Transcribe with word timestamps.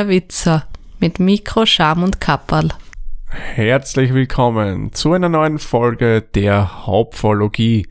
der 0.00 0.08
Witzer 0.08 0.64
mit 0.98 1.20
Mikro, 1.20 1.66
Scham 1.66 2.02
und 2.02 2.22
Kapperl. 2.22 2.70
Herzlich 3.28 4.14
willkommen 4.14 4.94
zu 4.94 5.12
einer 5.12 5.28
neuen 5.28 5.58
Folge 5.58 6.22
der 6.22 6.86
Hauptphologie. 6.86 7.86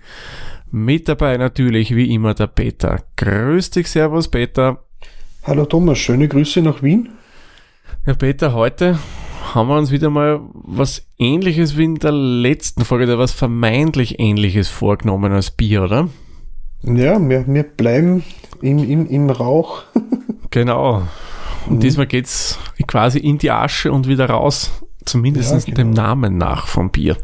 Mit 0.71 1.07
dabei 1.07 1.37
natürlich 1.37 1.95
wie 1.95 2.11
immer 2.11 2.33
der 2.33 2.47
Peter. 2.47 3.03
Grüß 3.15 3.69
dich, 3.69 3.91
Servus 3.91 4.27
Peter. 4.27 4.85
Hallo 5.43 5.65
Thomas, 5.65 5.99
schöne 5.99 6.27
Grüße 6.27 6.63
nach 6.63 6.81
Wien. 6.81 7.09
Ja, 8.07 8.15
Peter, 8.15 8.53
heute 8.53 8.97
haben 9.53 9.69
wir 9.69 9.77
uns 9.77 9.91
wieder 9.91 10.09
mal 10.09 10.39
was 10.53 11.05
ähnliches 11.19 11.77
wie 11.77 11.83
in 11.83 11.95
der 11.95 12.11
letzten 12.11 12.85
Folge, 12.85 13.03
oder 13.03 13.19
was 13.19 13.33
vermeintlich 13.33 14.19
ähnliches 14.19 14.67
vorgenommen 14.67 15.31
als 15.31 15.51
Bier, 15.51 15.83
oder? 15.83 16.09
Ja, 16.81 17.19
wir, 17.19 17.45
wir 17.45 17.63
bleiben 17.63 18.23
im, 18.63 18.79
im, 18.79 19.07
im 19.07 19.29
Rauch. 19.29 19.83
genau. 20.49 21.03
Und 21.69 21.77
mhm. 21.77 21.79
diesmal 21.81 22.07
es 22.11 22.57
quasi 22.87 23.19
in 23.19 23.37
die 23.37 23.51
Asche 23.51 23.91
und 23.91 24.07
wieder 24.07 24.29
raus, 24.29 24.71
zumindest 25.05 25.51
ja, 25.51 25.59
genau. 25.59 25.77
dem 25.77 25.91
Namen 25.91 26.37
nach 26.37 26.67
vom 26.67 26.89
Bier. 26.91 27.17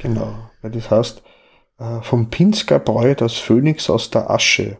Genau, 0.00 0.34
weil 0.62 0.70
das 0.70 0.90
heißt 0.90 1.22
äh, 1.78 2.02
vom 2.02 2.30
Pinsker 2.30 2.78
Bräu 2.78 3.14
das 3.14 3.34
Phönix 3.34 3.88
aus 3.90 4.10
der 4.10 4.30
Asche. 4.30 4.78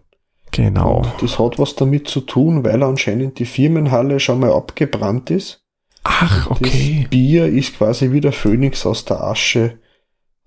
Genau. 0.50 0.98
Und 0.98 1.22
das 1.22 1.38
hat 1.38 1.58
was 1.58 1.74
damit 1.74 2.08
zu 2.08 2.20
tun, 2.20 2.64
weil 2.64 2.82
anscheinend 2.82 3.38
die 3.38 3.44
Firmenhalle 3.44 4.20
schon 4.20 4.40
mal 4.40 4.52
abgebrannt 4.52 5.30
ist. 5.30 5.62
Ach, 6.04 6.50
okay. 6.50 7.00
Das 7.02 7.10
Bier 7.10 7.46
ist 7.46 7.76
quasi 7.76 8.12
wie 8.12 8.20
der 8.20 8.32
Phönix 8.32 8.86
aus 8.86 9.04
der 9.04 9.22
Asche 9.22 9.78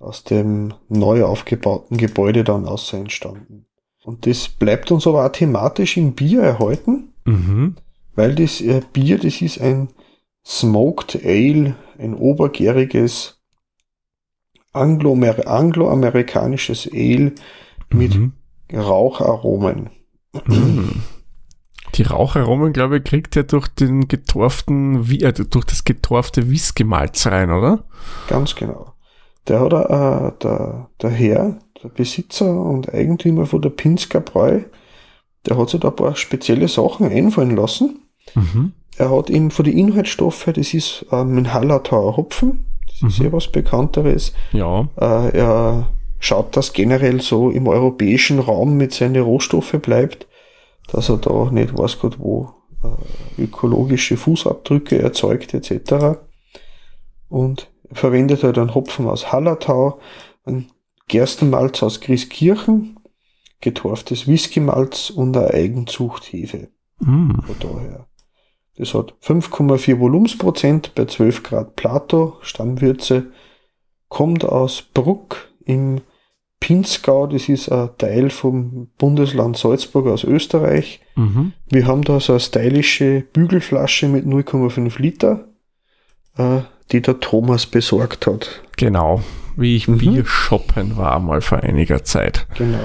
aus 0.02 0.23
dem 0.23 0.73
neu 0.90 1.23
aufgebauten 1.23 1.98
Gebäude 1.98 2.44
dann 2.44 2.66
außer 2.66 2.98
entstanden. 2.98 3.68
Und 4.03 4.25
das 4.25 4.48
bleibt 4.48 4.92
uns 4.92 5.06
aber 5.06 5.25
auch 5.25 5.31
thematisch 5.31 5.98
im 5.98 6.14
Bier 6.14 6.42
erhalten, 6.42 7.14
mhm. 7.25 7.75
Weil 8.16 8.36
das 8.36 8.62
äh, 8.62 8.81
Bier, 8.94 9.17
das 9.17 9.42
ist 9.42 9.59
ein 9.62 9.90
Smoked 10.45 11.20
Ale, 11.23 11.76
ein 11.98 12.14
obergäriges 12.16 13.42
angloamerikanisches 14.73 16.90
Ale 16.92 17.34
mit 17.90 18.16
mhm. 18.16 18.34
Raucharomen. 18.73 19.90
Mhm. 20.48 21.03
Die 21.95 22.03
Raucharomen, 22.03 22.72
glaube 22.72 22.98
ich, 22.98 23.03
kriegt 23.03 23.36
er 23.36 23.44
durch 23.44 23.68
den 23.68 24.08
getorften, 24.08 25.06
äh, 25.12 25.34
durch 25.34 25.66
das 25.66 25.84
getorfte 25.84 26.50
Whisky-Malz 26.50 27.28
rein, 27.28 27.52
oder? 27.52 27.84
Ganz 28.30 28.56
genau. 28.56 28.94
Der 29.48 29.59
hat 29.59 29.73
äh, 29.73 30.31
der, 30.42 30.90
der 31.02 31.09
Herr, 31.09 31.59
der 31.84 31.90
Besitzer 31.90 32.50
und 32.50 32.94
Eigentümer 32.94 33.46
von 33.46 33.62
der 33.62 33.72
Pinsker 33.72 34.22
Bräu, 34.22 34.62
der 35.45 35.58
hat 35.58 35.70
sich 35.70 35.80
da 35.80 35.89
ein 35.89 35.95
paar 35.95 36.16
spezielle 36.16 36.67
Sachen 36.67 37.08
einfallen 37.08 37.56
lassen. 37.56 38.02
Mhm. 38.36 38.73
Er 38.97 39.09
hat 39.09 39.30
ihm 39.30 39.52
von 39.52 39.66
den 39.66 39.78
Inhaltsstoffen, 39.78 40.53
das 40.53 40.73
ist 40.73 41.06
ähm, 41.11 41.38
ein 41.38 41.53
Hallertauer 41.53 42.17
Hopfen, 42.17 42.66
das 42.86 42.95
ist 42.95 43.02
mhm. 43.03 43.09
sehr 43.09 43.34
was 43.34 43.47
Bekannteres. 43.47 44.34
Ja. 44.52 44.88
Äh, 44.97 45.38
er 45.38 45.92
schaut, 46.19 46.56
dass 46.56 46.73
generell 46.73 47.22
so 47.22 47.50
im 47.50 47.67
europäischen 47.67 48.39
Raum 48.39 48.78
mit 48.78 48.94
seinen 48.94 49.23
Rohstoffen 49.23 49.81
bleibt, 49.81 50.28
dass 50.92 51.09
er 51.09 51.17
da 51.17 51.50
nicht 51.51 51.78
weiß 51.78 52.00
Gott 52.00 52.19
wo 52.19 52.53
äh, 52.84 53.44
ökologische 53.44 54.18
Fußabdrücke 54.18 55.00
erzeugt 55.00 55.53
etc. 55.53 56.19
Und 57.30 57.69
verwendet 57.91 58.44
halt 58.44 58.57
einen 58.57 58.75
Hopfen 58.75 59.07
aus 59.07 59.31
Hallertau, 59.31 60.00
ein 60.46 60.68
Gerstenmalz 61.07 61.84
aus 61.84 62.01
Grieskirchen, 62.01 63.00
getorftes 63.62 64.28
Whiskymalz 64.28 65.10
und 65.10 65.36
eine 65.38 65.52
Eigenzuchthefe. 65.52 66.70
Mm. 67.00 67.40
Von 67.42 67.56
daher. 67.60 68.08
Das 68.78 68.94
hat 68.94 69.14
5,4 69.24 70.00
Volumensprozent 70.00 70.96
bei 70.96 71.06
12 71.06 71.44
Grad 71.44 71.76
Plato, 71.76 72.38
Stammwürze, 72.42 73.28
kommt 74.08 74.44
aus 74.46 74.82
Bruck 74.82 75.50
im 75.66 76.02
Pinzgau, 76.60 77.28
das 77.28 77.50
ist 77.50 77.72
ein 77.72 77.90
Teil 77.98 78.30
vom 78.30 78.88
Bundesland 78.98 79.58
Salzburg 79.58 80.08
aus 80.08 80.24
Österreich. 80.24 81.02
Mhm. 81.16 81.54
Wir 81.70 81.88
haben 81.88 82.04
da 82.04 82.20
so 82.20 82.34
eine 82.34 82.40
stylische 82.40 83.22
Bügelflasche 83.34 84.08
mit 84.08 84.26
0,5 84.26 85.02
Liter. 85.02 85.48
Äh, 86.38 86.62
die 86.92 87.02
der 87.02 87.20
Thomas 87.20 87.66
besorgt 87.66 88.28
hat. 88.28 88.62
Genau, 88.78 89.24
wie 89.56 89.76
ich 89.76 89.88
mhm. 89.88 89.98
Bier 89.98 90.26
shoppen 90.26 90.98
war 90.98 91.20
mal 91.20 91.42
vor 91.42 91.60
einiger 91.60 92.04
Zeit. 92.04 92.48
Genau. 92.58 92.80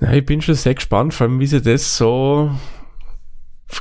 Ja, 0.00 0.12
ich 0.12 0.24
bin 0.24 0.40
schon 0.40 0.54
sehr 0.54 0.74
gespannt, 0.74 1.12
vor 1.12 1.26
allem 1.26 1.40
wie 1.40 1.46
sie 1.46 1.60
das 1.60 1.96
so 1.96 2.50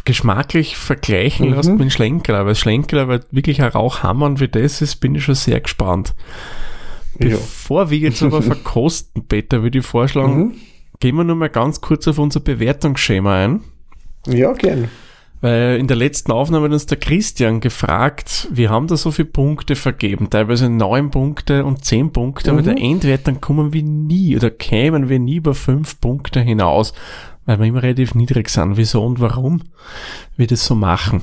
geschmacklich 0.05 0.77
vergleichen 0.77 1.49
mhm. 1.49 1.55
lässt 1.55 1.71
mit 1.71 1.91
Schlenkerler, 1.91 2.45
weil 2.45 2.55
Schlenkerler 2.55 3.07
weil 3.07 3.25
wirklich 3.31 3.61
ein 3.61 3.69
Rauchhammer 3.69 4.39
wie 4.39 4.47
das 4.47 4.81
ist, 4.81 4.97
bin 4.97 5.15
ich 5.15 5.23
schon 5.23 5.35
sehr 5.35 5.59
gespannt. 5.61 6.13
Bevor 7.17 7.85
ja. 7.85 7.89
wir 7.89 7.97
jetzt 7.97 8.21
aber 8.21 8.41
verkosten, 8.41 9.27
Peter, 9.27 9.63
würde 9.63 9.79
ich 9.79 9.85
vorschlagen, 9.85 10.37
mhm. 10.37 10.55
gehen 10.99 11.15
wir 11.15 11.23
nur 11.23 11.35
mal 11.35 11.49
ganz 11.49 11.81
kurz 11.81 12.07
auf 12.07 12.19
unser 12.19 12.39
Bewertungsschema 12.39 13.35
ein. 13.35 13.61
Ja, 14.27 14.53
gerne. 14.53 14.89
Weil 15.41 15.77
in 15.77 15.87
der 15.87 15.95
letzten 15.95 16.33
Aufnahme 16.33 16.65
hat 16.65 16.73
uns 16.73 16.85
der 16.85 16.97
Christian 16.97 17.61
gefragt, 17.61 18.49
wir 18.51 18.69
haben 18.69 18.87
da 18.87 18.97
so 18.97 19.11
viele 19.11 19.29
Punkte 19.29 19.75
vergeben, 19.75 20.29
teilweise 20.29 20.69
neun 20.69 21.11
Punkte 21.11 21.63
und 21.63 21.85
zehn 21.85 22.11
Punkte, 22.11 22.51
mhm. 22.51 22.57
aber 22.57 22.73
der 22.73 22.83
Endwert, 22.83 23.25
dann 23.25 23.39
kommen 23.39 23.71
wir 23.71 23.83
nie 23.83 24.35
oder 24.35 24.49
kämen 24.49 25.07
wir 25.07 25.19
nie 25.19 25.37
über 25.37 25.53
fünf 25.53 26.01
Punkte 26.01 26.41
hinaus, 26.41 26.93
weil 27.45 27.59
wir 27.59 27.67
immer 27.67 27.83
relativ 27.83 28.15
niedrig 28.15 28.49
sind. 28.49 28.75
Wieso 28.75 29.05
und 29.05 29.21
warum 29.21 29.61
wir 30.35 30.47
das 30.47 30.65
so 30.65 30.75
machen? 30.75 31.21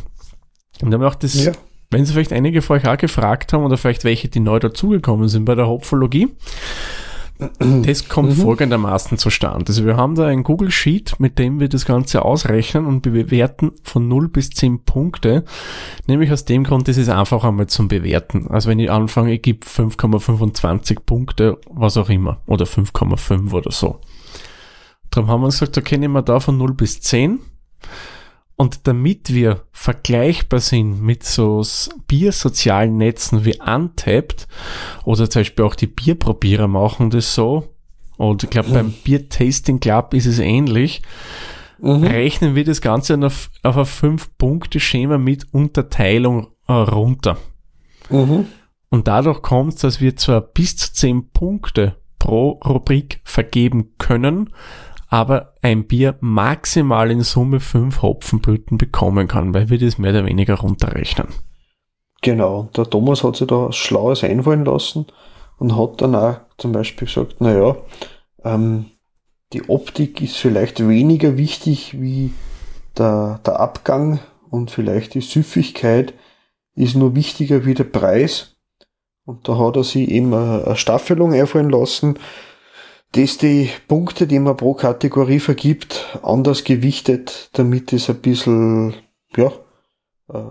Und 0.81 0.91
dann 0.91 1.03
auch 1.03 1.15
das, 1.15 1.44
ja. 1.44 1.53
wenn 1.91 2.06
Sie 2.06 2.12
vielleicht 2.15 2.33
einige 2.33 2.62
von 2.62 2.78
euch 2.78 2.88
auch 2.88 2.97
gefragt 2.97 3.53
haben 3.53 3.65
oder 3.65 3.77
vielleicht 3.77 4.04
welche, 4.04 4.28
die 4.28 4.41
neu 4.41 4.59
dazugekommen 4.59 5.28
sind 5.28 5.44
bei 5.44 5.54
der 5.54 5.66
Hopfologie, 5.66 6.28
das 7.58 8.08
kommt 8.08 8.30
mhm. 8.30 8.42
folgendermaßen 8.42 9.19
zustande. 9.19 9.66
Also 9.69 9.84
wir 9.84 9.97
haben 9.97 10.14
da 10.14 10.26
ein 10.26 10.42
Google 10.42 10.70
Sheet, 10.70 11.19
mit 11.19 11.38
dem 11.38 11.60
wir 11.60 11.69
das 11.69 11.84
Ganze 11.84 12.24
ausrechnen 12.24 12.86
und 12.86 13.02
bewerten 13.02 13.72
von 13.82 14.08
0 14.08 14.28
bis 14.28 14.50
10 14.50 14.84
Punkte. 14.84 15.44
Nämlich 16.06 16.32
aus 16.32 16.44
dem 16.44 16.64
Grund, 16.64 16.88
das 16.88 16.97
ist 16.97 17.08
einfach 17.08 17.44
einmal 17.44 17.66
zum 17.66 17.88
Bewerten. 17.88 18.48
Also 18.48 18.70
wenn 18.70 18.78
ich 18.78 18.91
anfange, 18.91 19.34
ich 19.34 19.42
gebe 19.42 19.66
5,25 19.66 21.00
Punkte, 21.04 21.58
was 21.70 21.97
auch 21.97 22.08
immer, 22.08 22.41
oder 22.47 22.64
5,5 22.64 23.53
oder 23.53 23.70
so. 23.70 24.00
Darum 25.10 25.30
haben 25.30 25.41
wir 25.42 25.47
uns 25.47 25.60
gesagt, 25.60 25.78
okay, 25.78 25.98
nehmen 25.98 26.14
wir 26.14 26.22
da 26.22 26.41
von 26.41 26.56
0 26.56 26.74
bis 26.74 27.00
10 27.00 27.41
und 28.56 28.87
damit 28.87 29.33
wir 29.33 29.62
vergleichbar 29.72 30.61
sind 30.61 31.03
mit 31.03 31.25
so 31.25 31.62
biersozialen 32.09 32.97
Netzen 32.97 33.44
wie 33.44 33.61
Untapped 33.61 34.49
oder 35.05 35.28
zum 35.28 35.41
Beispiel 35.41 35.65
auch 35.65 35.75
die 35.75 35.87
Bierprobierer 35.87 36.66
machen 36.66 37.11
das 37.11 37.34
so, 37.34 37.77
und 38.16 38.43
ich 38.45 38.50
glaube, 38.50 38.71
beim 38.71 38.93
Bier 39.05 39.28
Tasting 39.28 39.78
Club 39.78 40.15
ist 40.15 40.27
es 40.27 40.39
ähnlich, 40.39 41.03
mhm. 41.78 42.05
rechnen 42.05 42.55
wir 42.55 42.65
das 42.65 42.81
Ganze 42.81 43.19
auf, 43.25 43.50
auf 43.62 43.77
ein 43.77 43.84
5-Punkte-Schema 44.19 45.19
mit 45.19 45.53
Unterteilung 45.53 46.49
äh, 46.66 46.72
runter. 46.72 47.37
Mhm. 48.09 48.47
Und 48.89 49.09
dadurch 49.09 49.43
kommt 49.43 49.75
es, 49.75 49.80
dass 49.80 50.01
wir 50.01 50.16
zwar 50.16 50.41
bis 50.41 50.77
zu 50.77 50.92
10 50.92 51.30
Punkte 51.30 51.97
pro 52.19 52.53
Rubrik 52.65 53.21
vergeben 53.25 53.92
können, 53.98 54.51
aber 55.08 55.54
ein 55.62 55.86
Bier 55.86 56.16
maximal 56.20 57.10
in 57.10 57.22
Summe 57.22 57.60
fünf 57.60 58.03
Hopfenblüten 58.03 58.78
bekommen 58.78 59.28
kann, 59.28 59.54
weil 59.54 59.70
wir 59.70 59.78
das 59.78 59.98
mehr 59.98 60.10
oder 60.10 60.26
weniger 60.26 60.54
runterrechnen. 60.54 61.28
Genau, 62.22 62.68
der 62.76 62.88
Thomas 62.88 63.22
hat 63.22 63.36
sich 63.36 63.47
da 63.47 63.68
was 63.68 63.76
Schlaues 63.76 64.24
einfallen 64.24 64.64
lassen 64.64 65.06
und 65.58 65.76
hat 65.76 66.00
dann 66.00 66.14
auch 66.14 66.38
zum 66.58 66.72
Beispiel 66.72 67.06
gesagt, 67.06 67.41
naja, 67.41 67.76
ähm, 68.44 68.86
die 69.53 69.68
Optik 69.68 70.20
ist 70.20 70.36
vielleicht 70.36 70.86
weniger 70.86 71.36
wichtig 71.36 72.00
wie 72.00 72.32
der, 72.98 73.41
der 73.47 73.60
Abgang 73.60 74.18
und 74.50 74.70
vielleicht 74.70 75.14
die 75.14 75.20
Süffigkeit 75.20 76.14
ist 76.74 76.97
nur 76.97 77.14
wichtiger 77.14 77.64
wie 77.64 77.74
der 77.74 77.84
Preis. 77.84 78.56
Und 79.24 79.48
da 79.48 79.58
hat 79.58 79.76
er 79.76 79.84
sich 79.84 80.08
eben 80.08 80.32
eine 80.34 80.76
Staffelung 80.76 81.32
einfallen 81.32 81.70
lassen, 81.70 82.18
dass 83.12 83.38
die 83.38 83.70
Punkte, 83.88 84.26
die 84.26 84.38
man 84.38 84.56
pro 84.56 84.74
Kategorie 84.74 85.41
vergibt, 85.41 86.18
anders 86.22 86.64
gewichtet, 86.64 87.50
damit 87.54 87.92
es 87.92 88.10
ein 88.10 88.20
bisschen, 88.20 88.94
ja, 89.36 89.53
äh, 90.32 90.42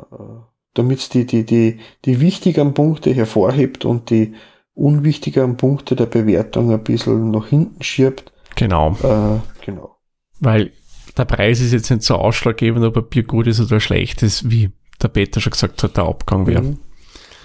damit 0.74 1.00
es 1.00 1.10
die, 1.10 1.26
die, 1.26 1.46
die, 1.46 1.80
die 2.06 2.20
wichtigeren 2.20 2.74
Punkte 2.74 3.14
hervorhebt 3.14 3.86
und 3.86 4.10
die 4.10 4.34
unwichtigeren 4.74 5.58
Punkte 5.58 5.96
der 5.96 6.06
Bewertung 6.06 6.72
ein 6.72 6.84
bisschen 6.84 7.32
nach 7.32 7.48
hinten 7.48 7.82
schiebt. 7.82 8.32
Genau. 8.56 8.98
Äh, 9.04 9.40
genau. 9.64 9.98
Weil 10.40 10.72
der 11.18 11.26
Preis 11.26 11.62
ist 11.62 11.72
jetzt 11.72 11.90
nicht 11.90 12.04
so 12.04 12.16
ausschlaggebend, 12.16 12.84
ob 12.86 12.98
ein 12.98 13.08
Bier 13.08 13.24
gut 13.24 13.48
ist 13.48 13.60
oder 13.60 13.80
schlecht 13.80 14.22
ist, 14.22 14.50
wie 14.50 14.72
der 15.02 15.08
Peter 15.08 15.40
schon 15.40 15.52
gesagt 15.52 15.82
hat, 15.84 15.98
der 15.98 16.06
Abgang 16.06 16.46
wäre. 16.48 16.62
Mhm. 16.62 16.80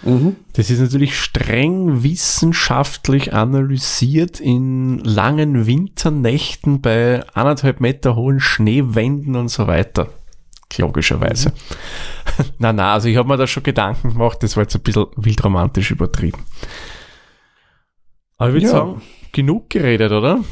Mhm. 0.02 0.36
Das 0.54 0.70
ist 0.70 0.80
natürlich 0.80 1.18
streng 1.18 2.02
wissenschaftlich 2.02 3.34
analysiert 3.34 4.40
in 4.40 4.98
langen 4.98 5.66
Winternächten 5.66 6.80
bei 6.80 7.22
anderthalb 7.34 7.80
Meter 7.80 8.16
hohen 8.16 8.40
Schneewänden 8.40 9.36
und 9.36 9.48
so 9.48 9.66
weiter. 9.66 10.08
Logischerweise. 10.78 11.52
na, 12.58 12.72
na, 12.72 12.94
also 12.94 13.08
ich 13.08 13.16
habe 13.16 13.28
mir 13.28 13.36
da 13.36 13.46
schon 13.46 13.62
Gedanken 13.64 14.10
gemacht, 14.12 14.42
das 14.42 14.56
war 14.56 14.62
jetzt 14.62 14.74
ein 14.76 14.82
bisschen 14.82 15.06
wild 15.16 15.44
romantisch 15.44 15.90
übertrieben. 15.90 16.44
Aber 18.38 18.48
ich 18.48 18.54
würde 18.54 18.66
Ja. 18.66 18.72
sagen, 18.72 19.02
genug 19.32 19.68
geredet, 19.68 20.12
oder? 20.12 20.42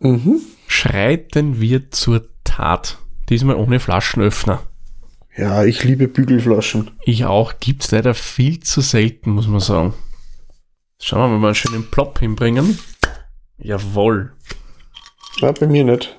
Mhm. 0.00 0.40
Schreiten 0.66 1.60
wir 1.60 1.90
zur 1.90 2.28
Tat. 2.44 2.98
Diesmal 3.28 3.54
ohne 3.56 3.80
Flaschenöffner. 3.80 4.60
Ja, 5.40 5.64
ich 5.64 5.84
liebe 5.84 6.06
Bügelflaschen. 6.06 6.90
Ich 7.02 7.24
auch, 7.24 7.54
gibt's 7.60 7.90
leider 7.92 8.12
viel 8.12 8.60
zu 8.60 8.82
selten, 8.82 9.30
muss 9.30 9.46
man 9.46 9.60
sagen. 9.60 9.94
Schauen 10.98 11.20
wir 11.20 11.28
mal, 11.28 11.40
wir 11.40 11.46
einen 11.46 11.54
schönen 11.54 11.90
Plop 11.90 12.18
hinbringen. 12.18 12.78
Jawohl. 13.56 14.34
Ja, 15.38 15.50
bei 15.52 15.66
mir 15.66 15.84
nicht. 15.84 16.14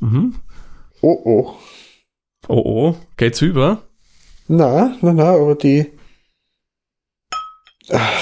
Mhm. 0.00 0.34
Oh, 1.00 1.18
oh. 1.24 1.54
Oh 2.46 2.62
oh, 2.62 2.96
geht's 3.16 3.40
über? 3.40 3.88
Na, 4.48 4.98
na, 5.00 5.14
na, 5.14 5.30
aber 5.30 5.54
die. 5.54 5.90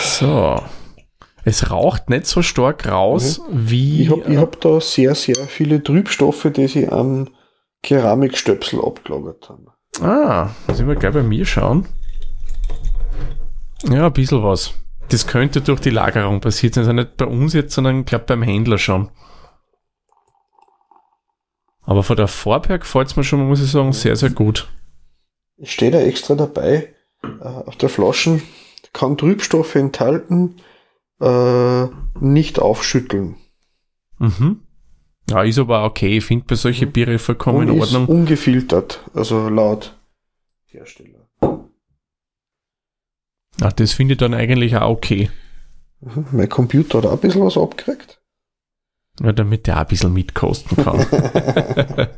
So. 0.00 0.62
Es 1.42 1.72
raucht 1.72 2.08
nicht 2.08 2.26
so 2.26 2.42
stark 2.42 2.86
raus 2.86 3.40
wie. 3.50 4.02
Ich 4.02 4.10
habe 4.10 4.32
ich 4.32 4.38
hab 4.38 4.60
da 4.60 4.80
sehr, 4.80 5.16
sehr 5.16 5.46
viele 5.48 5.82
Trübstoffe, 5.82 6.46
die 6.54 6.68
sie 6.68 6.86
an 6.86 7.30
Keramikstöpsel 7.82 8.80
abgelagert 8.80 9.48
haben. 9.48 9.66
Ah, 10.00 10.50
müssen 10.66 10.86
wir 10.86 10.94
gleich 10.94 11.12
bei 11.12 11.22
mir 11.22 11.44
schauen. 11.44 11.86
Ja, 13.84 14.06
ein 14.06 14.12
bisschen 14.12 14.42
was. 14.42 14.74
Das 15.08 15.26
könnte 15.26 15.60
durch 15.60 15.80
die 15.80 15.90
Lagerung 15.90 16.40
passiert 16.40 16.74
sein. 16.74 16.82
Also 16.82 16.92
nicht 16.92 17.16
bei 17.16 17.24
uns 17.24 17.54
jetzt, 17.54 17.74
sondern 17.74 18.00
ich 18.00 18.06
glaube 18.06 18.24
beim 18.26 18.42
Händler 18.42 18.78
schon. 18.78 19.10
Aber 21.82 22.02
von 22.02 22.16
der 22.16 22.28
her 22.28 22.78
gefällt 22.78 23.08
es 23.08 23.16
mir 23.16 23.24
schon, 23.24 23.48
muss 23.48 23.62
ich 23.62 23.70
sagen, 23.70 23.92
sehr, 23.92 24.14
sehr 24.14 24.30
gut. 24.30 24.68
Es 25.56 25.70
steht 25.70 25.94
da 25.94 26.00
extra 26.00 26.34
dabei, 26.34 26.94
äh, 27.22 27.44
auf 27.44 27.76
der 27.76 27.88
Flasche 27.88 28.42
kann 28.92 29.16
Trübstoffe 29.16 29.74
enthalten, 29.74 30.56
äh, 31.20 31.86
nicht 32.20 32.58
aufschütteln. 32.58 33.36
Mhm. 34.18 34.67
Ja, 35.30 35.42
ist 35.42 35.58
aber 35.58 35.84
okay. 35.84 36.18
Ich 36.18 36.24
finde 36.24 36.46
bei 36.46 36.54
solchen 36.54 36.90
Biere 36.92 37.18
vollkommen 37.18 37.58
Und 37.58 37.68
in 37.68 37.82
ist 37.82 37.94
Ordnung. 37.94 38.06
ungefiltert, 38.06 39.00
also 39.14 39.48
laut 39.48 39.94
Hersteller. 40.66 41.28
Ja, 43.60 43.70
das 43.70 43.92
finde 43.92 44.14
ich 44.14 44.18
dann 44.18 44.34
eigentlich 44.34 44.76
auch 44.76 44.90
okay. 44.90 45.30
Mhm. 46.00 46.26
Mein 46.32 46.48
Computer 46.48 46.98
hat 46.98 47.06
auch 47.06 47.12
ein 47.12 47.18
bisschen 47.18 47.42
was 47.44 47.56
abgekriegt. 47.58 48.20
Ja, 49.20 49.32
damit 49.32 49.66
der 49.66 49.76
auch 49.76 49.80
ein 49.80 49.86
bisschen 49.88 50.12
mitkosten 50.12 50.76
kann. 50.76 51.00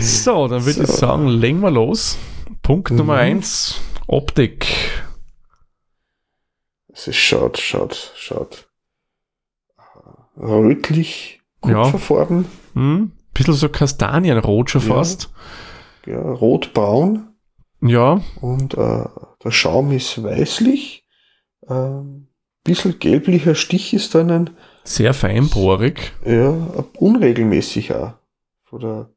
so, 0.00 0.48
dann 0.48 0.64
würde 0.64 0.80
ich 0.80 0.86
So. 0.86 0.96
sagen, 0.96 1.28
legen 1.28 1.60
wir 1.60 1.70
los. 1.70 2.16
Punkt 2.62 2.90
Nummer 2.90 3.14
Mhm. 3.16 3.20
eins 3.20 3.80
Optik. 4.06 4.66
Es 6.88 7.06
ist 7.06 7.16
schaut, 7.16 7.58
schaut, 7.58 8.12
schaut. 8.16 8.66
Rötlich, 10.36 11.39
Ja. 11.66 11.82
kupferfarben, 11.82 12.46
Hm? 12.74 13.12
Bisschen 13.34 13.54
so 13.54 13.68
Kastanienrot 13.68 14.70
schon 14.70 14.82
Ja. 14.82 14.94
fast. 14.94 15.30
ja, 16.06 16.20
rotbraun 16.20 17.28
Ja, 17.82 18.20
und 18.40 18.74
äh, 18.74 19.04
der 19.44 19.50
Schaum 19.50 19.92
ist 19.92 20.22
weißlich. 20.22 21.04
Ähm, 21.68 22.26
bisschen 22.64 22.98
gelblicher 22.98 23.54
Stich 23.54 23.94
ist 23.94 24.14
dann 24.14 24.50
sehr 24.84 25.14
feinporig. 25.14 26.12
ja, 26.26 26.52
unregelmäßig 26.98 27.94
auch 27.94 28.14
von 28.64 28.80
der 28.80 29.10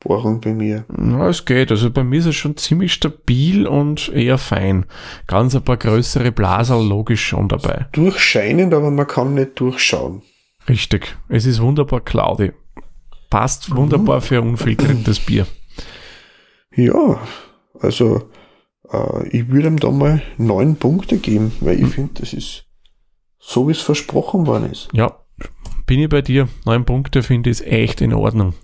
Bohrung 0.00 0.40
bei 0.40 0.52
mir. 0.52 0.84
Ja, 0.98 1.28
es 1.28 1.44
geht. 1.44 1.70
Also 1.70 1.90
bei 1.90 2.04
mir 2.04 2.18
ist 2.18 2.26
es 2.26 2.34
schon 2.36 2.56
ziemlich 2.56 2.92
stabil 2.92 3.66
und 3.66 4.08
eher 4.10 4.38
fein. 4.38 4.84
Ganz 5.26 5.54
ein 5.54 5.62
paar 5.62 5.76
größere 5.78 6.32
Blaser 6.32 6.80
logisch 6.82 7.24
schon 7.26 7.48
dabei. 7.48 7.86
Durchscheinend, 7.92 8.74
aber 8.74 8.90
man 8.90 9.06
kann 9.06 9.34
nicht 9.34 9.58
durchschauen. 9.58 10.22
Richtig. 10.68 11.16
Es 11.28 11.46
ist 11.46 11.60
wunderbar 11.60 12.00
cloudy. 12.00 12.52
Passt 13.30 13.74
wunderbar 13.74 14.20
für 14.20 14.38
ein 14.38 14.48
unfiltriertes 14.48 15.20
Bier. 15.20 15.46
Ja, 16.74 17.20
also 17.80 18.28
äh, 18.90 19.28
ich 19.28 19.48
würde 19.48 19.68
ihm 19.68 19.78
da 19.78 19.90
mal 19.90 20.22
neun 20.36 20.76
Punkte 20.76 21.18
geben, 21.18 21.52
weil 21.60 21.80
ich 21.82 21.88
finde, 21.88 22.20
das 22.20 22.32
ist 22.32 22.64
so, 23.38 23.68
wie 23.68 23.72
es 23.72 23.80
versprochen 23.80 24.46
worden 24.46 24.70
ist. 24.70 24.88
Ja, 24.92 25.18
bin 25.86 26.00
ich 26.00 26.08
bei 26.08 26.22
dir. 26.22 26.48
Neun 26.64 26.84
Punkte 26.84 27.22
finde 27.22 27.50
ich 27.50 27.60
ist 27.60 27.66
echt 27.66 28.00
in 28.00 28.12
Ordnung. 28.12 28.54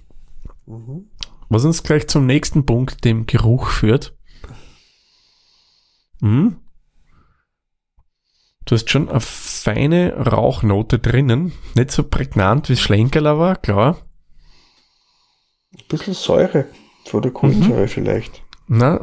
Mhm. 0.66 1.06
Was 1.48 1.64
uns 1.64 1.82
gleich 1.82 2.08
zum 2.08 2.26
nächsten 2.26 2.66
Punkt, 2.66 3.04
dem 3.04 3.26
Geruch 3.26 3.68
führt. 3.68 4.16
Hm? 6.20 6.56
Du 8.72 8.76
hast 8.76 8.88
schon 8.88 9.10
eine 9.10 9.20
feine 9.20 10.14
Rauchnote 10.16 10.98
drinnen. 10.98 11.52
Nicht 11.74 11.90
so 11.90 12.04
prägnant 12.04 12.70
wie 12.70 12.76
Schlenkerler 12.76 13.38
war, 13.38 13.56
klar. 13.56 13.98
Ein 15.74 15.84
bisschen 15.90 16.14
Säure 16.14 16.64
von 17.04 17.20
der 17.20 17.32
Kohlensäure 17.32 17.86
vielleicht. 17.86 18.42
Na, 18.68 18.98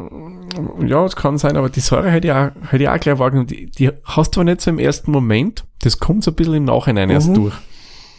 ja, 0.83 1.05
es 1.05 1.15
kann 1.15 1.37
sein, 1.37 1.55
aber 1.55 1.69
die 1.69 1.81
Säure 1.81 2.09
hätte 2.09 2.29
ich 2.29 2.33
auch, 2.33 2.49
hätte 2.71 2.81
ich 2.85 2.89
auch 2.89 2.99
gleich 2.99 3.19
wahrgenommen. 3.19 3.45
Die, 3.45 3.67
die 3.69 3.91
hast 4.05 4.35
du 4.35 4.39
aber 4.41 4.49
nicht 4.49 4.61
so 4.61 4.71
im 4.71 4.79
ersten 4.79 5.11
Moment. 5.11 5.65
Das 5.83 5.99
kommt 5.99 6.23
so 6.23 6.31
ein 6.31 6.35
bisschen 6.35 6.55
im 6.55 6.63
Nachhinein 6.65 7.11
erst 7.11 7.29
Mhm. 7.29 7.35
durch. 7.35 7.53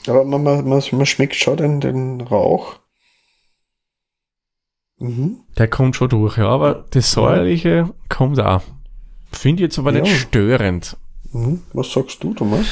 Aber 0.07 0.25
man, 0.25 0.45
man, 0.45 0.69
man, 0.69 0.81
man 0.93 1.07
schmeckt 1.07 1.35
schon 1.35 1.57
den, 1.57 1.81
den 1.81 2.21
Rauch. 2.21 2.77
Mhm. 5.01 5.41
Der 5.59 5.67
kommt 5.67 5.97
schon 5.97 6.11
durch, 6.11 6.37
ja, 6.39 6.47
aber 6.47 6.87
das 6.91 7.11
Säuerliche 7.11 7.93
kommt 8.09 8.39
auch. 8.39 8.63
Finde 9.33 9.65
ich 9.65 9.71
jetzt 9.71 9.81
aber 9.81 9.91
nicht 9.91 10.07
Ja. 10.07 10.15
störend. 10.15 10.97
Mhm. 11.33 11.63
Was 11.73 11.93
sagst 11.93 12.23
du, 12.23 12.35
Thomas? 12.35 12.67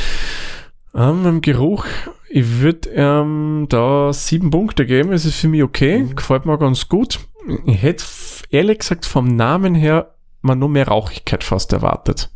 Ähm, 0.94 1.26
im 1.26 1.40
Geruch, 1.40 1.84
ich 2.28 2.60
würde 2.60 2.88
ähm, 2.90 3.66
da 3.68 4.12
sieben 4.12 4.50
Punkte 4.50 4.86
geben. 4.86 5.12
Es 5.12 5.24
ist 5.24 5.38
für 5.38 5.48
mich 5.48 5.62
okay, 5.62 6.00
Mhm. 6.00 6.16
gefällt 6.16 6.46
mir 6.46 6.58
ganz 6.58 6.88
gut. 6.88 7.20
Ich 7.66 7.80
hätte 7.82 8.04
ehrlich 8.50 8.78
gesagt 8.80 9.06
vom 9.06 9.26
Namen 9.36 9.74
her 9.74 10.14
mal 10.42 10.54
nur 10.56 10.68
mehr 10.68 10.88
Rauchigkeit 10.88 11.44
fast 11.44 11.72
erwartet. 11.72 12.30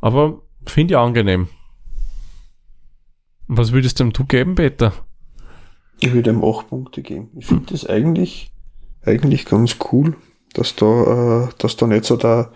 Aber 0.00 0.42
finde 0.66 0.94
ich 0.94 0.98
angenehm. 0.98 1.48
Was 3.48 3.72
würdest 3.72 4.00
denn 4.00 4.10
du 4.10 4.24
geben, 4.24 4.54
Peter? 4.56 4.92
Ich 6.00 6.12
würde 6.12 6.30
ihm 6.30 6.44
acht 6.44 6.68
Punkte 6.68 7.02
geben. 7.02 7.30
Ich 7.36 7.46
finde 7.46 7.72
das 7.72 7.86
eigentlich, 7.86 8.50
eigentlich 9.04 9.46
ganz 9.46 9.76
cool, 9.92 10.16
dass 10.52 10.74
da, 10.76 11.44
äh, 11.44 11.48
dass 11.58 11.76
da 11.76 11.86
nicht 11.86 12.04
so 12.04 12.16
da 12.16 12.50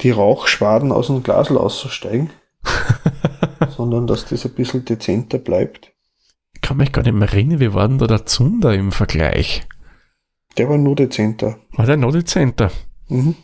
die 0.00 0.10
Rauchschwaden 0.10 0.92
aus 0.92 1.06
dem 1.06 1.22
Glasl 1.22 1.56
aussteigen, 1.56 2.30
sondern 3.76 4.06
dass 4.06 4.26
das 4.26 4.44
ein 4.44 4.54
bisschen 4.54 4.84
dezenter 4.84 5.38
bleibt. 5.38 5.92
Ich 6.54 6.60
kann 6.60 6.76
mich 6.76 6.92
gar 6.92 7.02
nicht 7.02 7.14
mehr 7.14 7.28
erinnern, 7.28 7.60
wie 7.60 7.74
war 7.74 7.88
denn 7.88 7.98
da 7.98 8.06
der 8.06 8.26
Zunder 8.26 8.74
im 8.74 8.92
Vergleich? 8.92 9.66
Der 10.56 10.68
war 10.68 10.78
nur 10.78 10.96
dezenter. 10.96 11.58
War 11.72 11.86
der 11.86 11.96
noch 11.96 12.12
dezenter? 12.12 12.70
Mhm. 13.08 13.34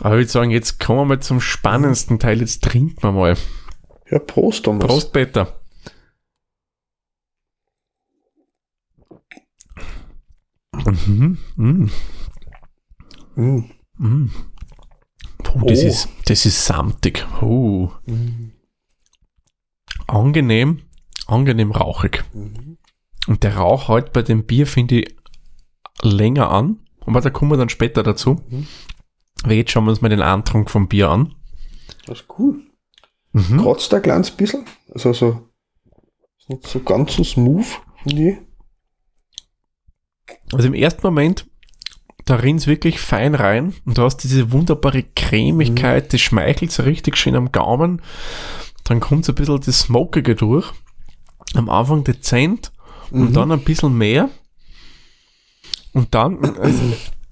Aber 0.00 0.16
ich 0.16 0.20
würde 0.20 0.30
sagen, 0.30 0.50
jetzt 0.50 0.80
kommen 0.80 1.00
wir 1.00 1.04
mal 1.04 1.20
zum 1.20 1.40
spannendsten 1.40 2.18
Teil. 2.18 2.40
Jetzt 2.40 2.64
trinken 2.64 3.02
wir 3.02 3.12
mal. 3.12 3.36
Ja, 4.10 4.18
Prost, 4.18 4.64
Thomas. 4.64 4.86
Prost, 4.86 5.12
Peter. 5.12 5.60
Mhm. 10.72 11.38
Mhm. 11.56 11.90
Mhm. 13.36 14.30
Puh, 15.58 15.66
das, 15.68 15.82
Oh. 15.82 15.86
ist, 15.86 16.08
das 16.26 16.46
ist 16.46 16.64
samtig. 16.64 17.26
Uh. 17.42 17.88
Mhm. 18.06 18.52
Angenehm, 20.06 20.82
angenehm 21.26 21.70
rauchig. 21.70 22.24
Mhm. 22.34 22.78
Und 23.26 23.42
der 23.42 23.56
Rauch 23.56 23.88
halt 23.88 24.12
bei 24.12 24.22
dem 24.22 24.44
Bier 24.44 24.66
finde 24.66 25.00
ich 25.00 25.16
länger 26.02 26.50
an. 26.50 26.80
Aber 27.06 27.20
da 27.20 27.30
kommen 27.30 27.50
wir 27.50 27.56
dann 27.56 27.68
später 27.70 28.02
dazu. 28.02 28.36
Mhm. 28.50 28.66
Weil 29.44 29.56
jetzt 29.56 29.70
schauen 29.70 29.84
wir 29.84 29.90
uns 29.90 30.00
mal 30.00 30.08
den 30.08 30.22
Antrunk 30.22 30.70
vom 30.70 30.88
Bier 30.88 31.08
an. 31.10 31.34
Das 32.06 32.20
ist 32.20 32.26
cool. 32.38 32.62
Mhm. 33.32 33.60
Kratzt 33.62 33.92
ein 33.94 34.02
kleines 34.02 34.30
bisschen. 34.30 34.64
Also 34.92 35.12
so, 35.12 35.48
ist 36.38 36.48
nicht 36.50 36.66
so 36.66 36.80
ganz 36.80 37.14
so 37.14 37.24
smooth, 37.24 37.66
finde 38.02 38.30
ich. 38.30 38.38
Also 40.52 40.66
im 40.68 40.74
ersten 40.74 41.02
Moment, 41.02 41.46
da 42.24 42.36
rinnt's 42.36 42.66
wirklich 42.66 42.98
fein 43.00 43.34
rein 43.34 43.74
und 43.84 43.98
du 43.98 44.02
hast 44.02 44.18
diese 44.18 44.50
wunderbare 44.52 45.02
Cremigkeit, 45.02 46.12
das 46.12 46.20
schmeichelt 46.20 46.72
so 46.72 46.82
richtig 46.84 47.16
schön 47.16 47.36
am 47.36 47.52
Gaumen. 47.52 48.00
Dann 48.84 49.00
kommt 49.00 49.24
so 49.24 49.32
ein 49.32 49.34
bisschen 49.34 49.60
das 49.60 49.80
Smokige 49.80 50.34
durch. 50.34 50.72
Am 51.54 51.68
Anfang 51.68 52.04
dezent 52.04 52.72
und 53.10 53.30
Mhm. 53.30 53.32
dann 53.34 53.52
ein 53.52 53.60
bisschen 53.64 53.96
mehr. 53.96 54.30
Und 55.92 56.14
dann 56.14 56.42
also, 56.58 56.82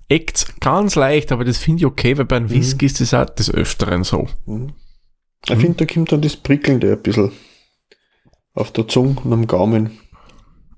eckt's 0.08 0.54
ganz 0.60 0.94
leicht, 0.94 1.32
aber 1.32 1.44
das 1.44 1.58
finde 1.58 1.80
ich 1.80 1.86
okay, 1.86 2.16
weil 2.16 2.26
bei 2.26 2.36
einem 2.36 2.50
Whisky 2.50 2.86
ist 2.86 3.00
das 3.00 3.14
auch 3.14 3.26
des 3.26 3.50
Öfteren 3.50 4.04
so. 4.04 4.28
Mhm. 4.46 4.74
Ich 5.48 5.56
finde, 5.56 5.84
da 5.84 5.92
kommt 5.92 6.12
dann 6.12 6.22
das 6.22 6.36
Prickelnde 6.36 6.92
ein 6.92 7.02
bisschen 7.02 7.32
auf 8.54 8.70
der 8.72 8.86
Zunge 8.86 9.16
und 9.24 9.32
am 9.32 9.46
Gaumen. 9.46 9.98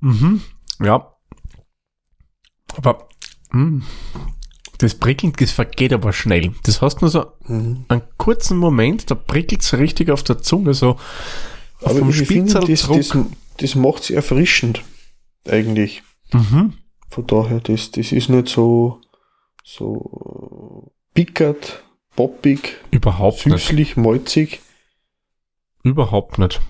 Mhm. 0.00 0.40
Ja. 0.80 1.14
Aber. 2.76 3.09
Das 4.79 4.95
prickelt, 4.97 5.41
das 5.41 5.53
vergeht 5.53 5.93
aber 5.93 6.13
schnell. 6.13 6.53
Das 6.65 6.83
hast 6.83 7.01
nur 7.01 7.11
so 7.11 7.27
Mhm. 7.47 7.85
einen 7.89 8.03
kurzen 8.19 8.57
Moment, 8.59 9.11
da 9.11 9.15
prickelt 9.15 9.63
es 9.63 9.73
richtig 9.75 10.11
auf 10.11 10.23
der 10.25 10.39
Zunge, 10.43 10.75
so 10.75 10.99
Aber 11.83 12.01
vom 12.01 12.11
ich 12.11 12.17
finde, 12.27 12.51
Spitzel 12.63 12.89
das, 12.89 13.09
das, 13.13 13.27
das 13.59 13.75
macht 13.77 14.03
es 14.05 14.11
erfrischend, 14.11 14.83
eigentlich. 15.47 16.03
Mhm. 16.33 16.75
Von 17.09 17.27
daher, 17.27 17.61
das, 17.61 17.93
das 17.93 18.11
ist 18.11 18.29
nicht 18.29 18.49
so, 18.49 19.01
so 19.63 20.93
pickert, 21.15 21.85
poppig, 22.17 22.79
Überhaupt 22.91 23.47
nicht. 23.47 23.61
süßlich, 23.67 23.97
malzig. 23.97 24.61
Überhaupt 25.85 26.39
nicht. 26.39 26.61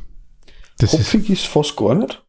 Das 0.79 0.93
ist, 0.93 1.01
Hopfig 1.15 1.31
ist 1.31 1.47
fast 1.47 1.77
gar 1.77 1.95
nicht. 1.95 2.23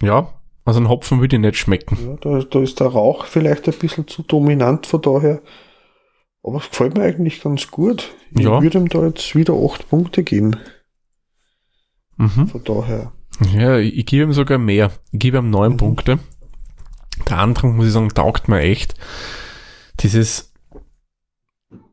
ja, 0.00 0.32
also 0.64 0.80
ein 0.80 0.88
Hopfen 0.88 1.20
würde 1.20 1.36
ich 1.36 1.40
nicht 1.42 1.56
schmecken. 1.56 1.98
Ja, 2.06 2.16
da, 2.20 2.44
da 2.44 2.60
ist 2.60 2.80
der 2.80 2.88
Rauch 2.88 3.24
vielleicht 3.26 3.66
ein 3.68 3.74
bisschen 3.78 4.06
zu 4.06 4.22
dominant 4.22 4.86
von 4.86 5.02
daher. 5.02 5.40
Aber 6.44 6.58
es 6.58 6.70
gefällt 6.70 6.96
mir 6.96 7.04
eigentlich 7.04 7.40
ganz 7.42 7.70
gut. 7.70 8.14
Ich 8.32 8.42
Ja. 8.44 8.60
würde 8.62 8.78
ihm 8.78 8.88
da 8.88 9.04
jetzt 9.06 9.34
wieder 9.34 9.54
acht 9.54 9.88
Punkte 9.88 10.22
geben. 10.24 10.56
Mhm. 12.16 12.48
Von 12.48 12.64
daher. 12.64 13.12
Ja, 13.54 13.78
ich, 13.78 13.96
ich 13.96 14.06
gebe 14.06 14.24
ihm 14.24 14.32
sogar 14.32 14.58
mehr. 14.58 14.90
Ich 15.12 15.20
gebe 15.20 15.38
ihm 15.38 15.50
neun 15.50 15.72
Mhm. 15.72 15.76
Punkte. 15.78 16.18
Der 17.28 17.38
Andrang, 17.38 17.76
muss 17.76 17.86
ich 17.86 17.92
sagen, 17.92 18.08
taugt 18.10 18.48
mir 18.48 18.60
echt. 18.60 18.94
Dieses 20.00 20.52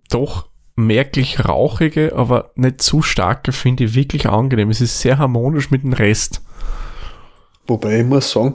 doch 0.09 0.49
merklich 0.75 1.45
rauchige, 1.47 2.15
aber 2.15 2.51
nicht 2.55 2.81
zu 2.81 3.01
starke, 3.01 3.51
finde 3.51 3.83
ich 3.83 3.93
wirklich 3.95 4.27
angenehm. 4.27 4.69
Es 4.69 4.81
ist 4.81 4.99
sehr 5.01 5.17
harmonisch 5.17 5.69
mit 5.71 5.83
dem 5.83 5.93
Rest. 5.93 6.41
Wobei 7.69 7.99
ich 8.01 8.05
muss 8.05 8.31
sagen, 8.31 8.53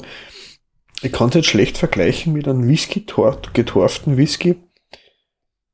ich 1.03 1.13
kann 1.13 1.29
es 1.29 1.35
jetzt 1.35 1.47
schlecht 1.49 1.79
vergleichen 1.79 2.33
mit 2.33 2.47
einem 2.49 2.67
Whisky, 2.69 3.07
tor- 3.07 3.41
getorften 3.53 4.17
Whisky. 4.17 4.57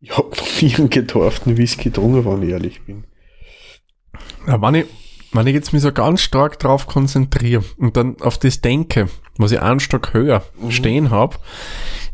Ich 0.00 0.16
habe 0.16 0.30
noch 0.30 0.62
nie 0.62 0.75
einen 0.76 0.90
getorften 0.90 1.56
Whisky 1.56 1.85
getrunken, 1.90 2.25
wenn 2.25 2.42
ich 2.42 2.50
ehrlich 2.50 2.82
bin. 2.85 3.04
Ja, 4.47 4.61
wenn 4.61 4.75
ich, 4.75 4.87
wenn 5.32 5.47
ich 5.47 5.54
jetzt 5.54 5.73
mich 5.73 5.82
so 5.82 5.92
ganz 5.92 6.20
stark 6.23 6.59
drauf 6.59 6.87
konzentriere 6.87 7.62
und 7.76 7.97
dann 7.97 8.20
auf 8.20 8.38
das 8.38 8.61
denke, 8.61 9.09
was 9.37 9.52
ich 9.52 9.61
einen 9.61 9.80
Stock 9.80 10.12
höher 10.14 10.42
Mhm. 10.61 10.70
stehen 10.70 11.11
habe, 11.11 11.37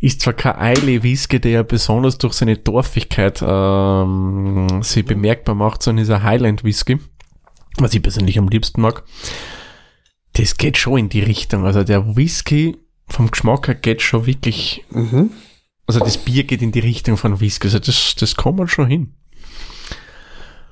ist 0.01 0.21
zwar 0.21 0.35
kein 0.35 0.57
Eile 0.57 1.03
Whisky, 1.03 1.41
der 1.41 1.51
ja 1.53 1.63
besonders 1.63 2.19
durch 2.19 2.35
seine 2.35 2.57
Dorfigkeit 2.59 3.43
ähm, 3.47 4.83
sich 4.83 5.05
bemerkbar 5.05 5.55
macht, 5.55 5.83
sondern 5.83 6.03
ist 6.05 6.11
ein 6.11 6.23
Highland 6.23 6.65
Whisky, 6.65 6.99
was 7.79 7.95
ich 7.95 8.03
persönlich 8.03 8.39
am 8.39 8.49
liebsten 8.49 8.81
mag. 8.81 9.05
Das 10.37 10.57
geht 10.57 10.77
schon 10.77 10.99
in 10.99 11.09
die 11.09 11.21
Richtung. 11.23 11.65
Also 11.65 11.83
der 11.85 12.17
Whisky 12.17 12.77
vom 13.09 13.31
Geschmack 13.31 13.69
her 13.69 13.75
geht 13.75 14.03
schon 14.03 14.27
wirklich, 14.27 14.85
Mhm. 14.91 15.31
also 15.87 16.01
das 16.01 16.19
Bier 16.19 16.45
geht 16.45 16.63
in 16.63 16.73
die 16.73 16.81
Richtung 16.81 17.17
von 17.17 17.41
Whisky. 17.41 17.69
Also 17.69 17.79
das, 17.79 18.15
das 18.19 18.35
kommt 18.37 18.59
man 18.59 18.69
schon 18.69 18.87
hin. 18.89 19.15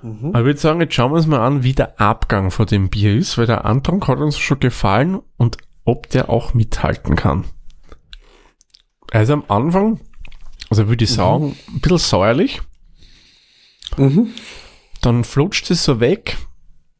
Mhm. 0.02 0.26
Aber 0.30 0.40
ich 0.40 0.44
würde 0.46 0.60
sagen, 0.60 0.80
jetzt 0.80 0.94
schauen 0.94 1.12
wir 1.12 1.16
uns 1.16 1.26
mal 1.26 1.40
an, 1.46 1.62
wie 1.62 1.72
der 1.72 1.98
Abgang 2.00 2.50
von 2.50 2.66
dem 2.66 2.90
Bier 2.90 3.16
ist, 3.16 3.38
weil 3.38 3.46
der 3.46 3.64
Antrunk 3.64 4.06
hat 4.08 4.18
uns 4.18 4.38
schon 4.38 4.60
gefallen 4.60 5.20
und 5.36 5.56
ob 5.84 6.08
der 6.10 6.28
auch 6.28 6.52
mithalten 6.54 7.16
kann. 7.16 7.44
Also 9.12 9.34
am 9.34 9.44
Anfang, 9.48 10.00
also 10.70 10.88
würde 10.88 11.04
ich 11.04 11.10
sagen, 11.12 11.56
ein 11.68 11.80
bisschen 11.80 11.98
säuerlich, 11.98 12.60
Mhm. 13.96 14.28
dann 15.02 15.22
flutscht 15.24 15.70
es 15.70 15.84
so 15.84 16.00
weg 16.00 16.36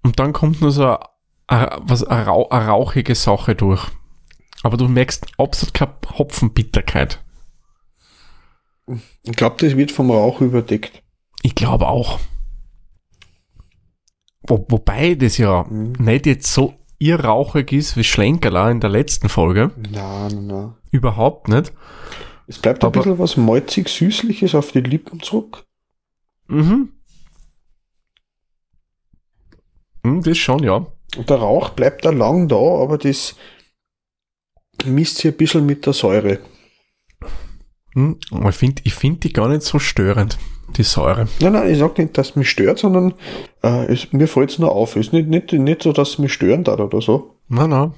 und 0.02 0.18
dann 0.21 0.33
kommt 0.33 0.61
nur 0.61 0.71
so 0.71 0.87
a, 0.87 1.09
a, 1.46 1.78
was, 1.82 2.04
a, 2.04 2.22
rau, 2.22 2.48
a 2.50 2.66
rauchige 2.66 3.14
Sache 3.14 3.54
durch. 3.54 3.86
Aber 4.62 4.76
du 4.76 4.88
merkst 4.88 5.26
absolut 5.38 5.74
keine 5.74 5.94
Hopfenbitterkeit. 6.18 7.22
Ich 9.22 9.32
glaube, 9.36 9.56
das 9.58 9.76
wird 9.76 9.92
vom 9.92 10.10
Rauch 10.10 10.40
überdeckt. 10.40 11.02
Ich 11.42 11.54
glaube 11.54 11.86
auch. 11.88 12.18
Wo, 14.46 14.64
wobei 14.68 15.14
das 15.14 15.38
ja 15.38 15.64
Mhm. 15.64 15.92
nicht 15.98 16.26
jetzt 16.26 16.52
so 16.52 16.74
irrauchig 16.98 17.72
ist 17.72 17.96
wie 17.96 18.04
Schlenkerla 18.04 18.70
in 18.70 18.80
der 18.80 18.90
letzten 18.90 19.28
Folge. 19.28 19.70
Na, 19.90 20.28
na. 20.28 20.76
Überhaupt 20.90 21.48
nicht. 21.48 21.72
Es 22.46 22.58
bleibt 22.58 22.82
ein 22.84 22.88
Aber- 22.88 23.00
bisschen 23.00 23.18
was 23.18 23.36
malzig-süßliches 23.36 24.54
auf 24.54 24.72
die 24.72 24.80
Lippen 24.80 25.20
zurück. 25.20 25.64
Mhm. 26.46 26.90
Hm, 30.04 30.22
das 30.22 30.36
schon, 30.38 30.62
ja. 30.62 30.86
Und 31.16 31.30
der 31.30 31.37
Rauch 31.38 31.71
bleibt 31.71 32.04
da 32.04 32.11
lang 32.11 32.49
da, 32.49 32.56
aber 32.56 32.99
das 32.99 33.37
misst 34.85 35.18
sich 35.18 35.33
ein 35.33 35.37
bisschen 35.37 35.66
mit 35.66 35.87
der 35.87 35.92
Säure. 35.92 36.40
Hm, 37.94 38.18
Ich 38.49 38.54
finde 38.56 38.83
ich 38.85 38.94
find 38.94 39.23
die 39.25 39.33
gar 39.33 39.49
nicht 39.49 39.62
so 39.62 39.78
störend, 39.78 40.38
die 40.76 40.83
Säure. 40.83 41.28
Nein, 41.40 41.52
nein, 41.52 41.71
ich 41.71 41.78
sage 41.78 42.02
nicht, 42.02 42.18
dass 42.18 42.30
es 42.30 42.37
mich 42.37 42.50
stört, 42.50 42.78
sondern 42.78 43.14
äh, 43.62 43.87
es, 43.92 44.12
mir 44.12 44.26
fällt 44.26 44.50
es 44.50 44.59
nur 44.59 44.73
auf. 44.73 44.97
Es 44.97 45.06
ist 45.06 45.12
nicht, 45.12 45.28
nicht, 45.28 45.52
nicht 45.52 45.83
so, 45.83 45.92
dass 45.92 46.11
es 46.11 46.18
mich 46.18 46.33
stören 46.33 46.64
darf 46.64 46.80
oder 46.80 47.00
so. 47.00 47.37
Na, 47.49 47.66
na. 47.68 47.94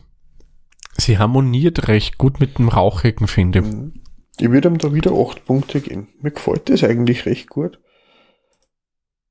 Sie 0.98 1.18
harmoniert 1.18 1.88
recht 1.88 2.18
gut 2.18 2.40
mit 2.40 2.58
dem 2.58 2.68
Rauchigen, 2.68 3.26
finde 3.26 3.60
ich. 3.60 3.64
Mhm. 3.64 3.94
Ich 4.38 4.50
würde 4.50 4.68
ihm 4.68 4.76
da 4.78 4.92
wieder 4.92 5.12
8 5.12 5.46
Punkte 5.46 5.80
geben. 5.80 6.08
Mir 6.20 6.30
gefällt 6.30 6.68
das 6.68 6.84
eigentlich 6.84 7.24
recht 7.24 7.48
gut. 7.48 7.78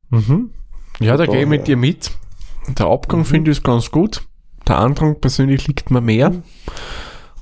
Mhm. 0.10 0.52
Ja, 1.00 1.16
da 1.18 1.26
gehe 1.28 1.42
ich 1.42 1.48
mit 1.48 1.68
dir 1.68 1.78
mit. 1.78 2.12
Der 2.68 2.88
Abgang 2.88 3.22
Mhm. 3.22 3.26
finde 3.26 3.52
ich 3.52 3.64
ganz 3.64 3.92
gut. 3.92 4.28
Der 4.68 4.78
Andrang 4.80 5.20
persönlich 5.22 5.68
liegt 5.68 5.92
mir 5.92 6.02
mehr. 6.02 6.32
Mhm. 6.32 6.44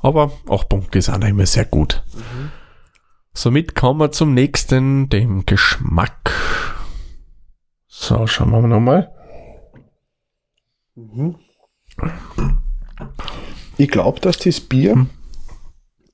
Aber 0.01 0.31
auch 0.47 0.67
Punkte 0.67 0.99
ist 0.99 1.09
auch 1.09 1.21
immer 1.21 1.45
sehr 1.45 1.65
gut. 1.65 2.03
Somit 3.33 3.73
kommen 3.73 3.99
wir 4.01 4.11
zum 4.11 4.33
nächsten, 4.33 5.07
dem 5.09 5.45
Geschmack. 5.45 6.31
So, 7.87 8.27
schauen 8.27 8.51
wir 8.51 8.61
nochmal. 8.67 9.11
Mhm. 10.95 11.35
Ich 13.77 13.87
glaube, 13.89 14.19
dass 14.19 14.37
das 14.37 14.59
Bier 14.59 14.93
Hm. 14.93 15.09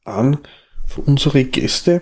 an 0.05 0.37
für 0.85 1.01
unsere 1.01 1.43
Gäste 1.45 2.01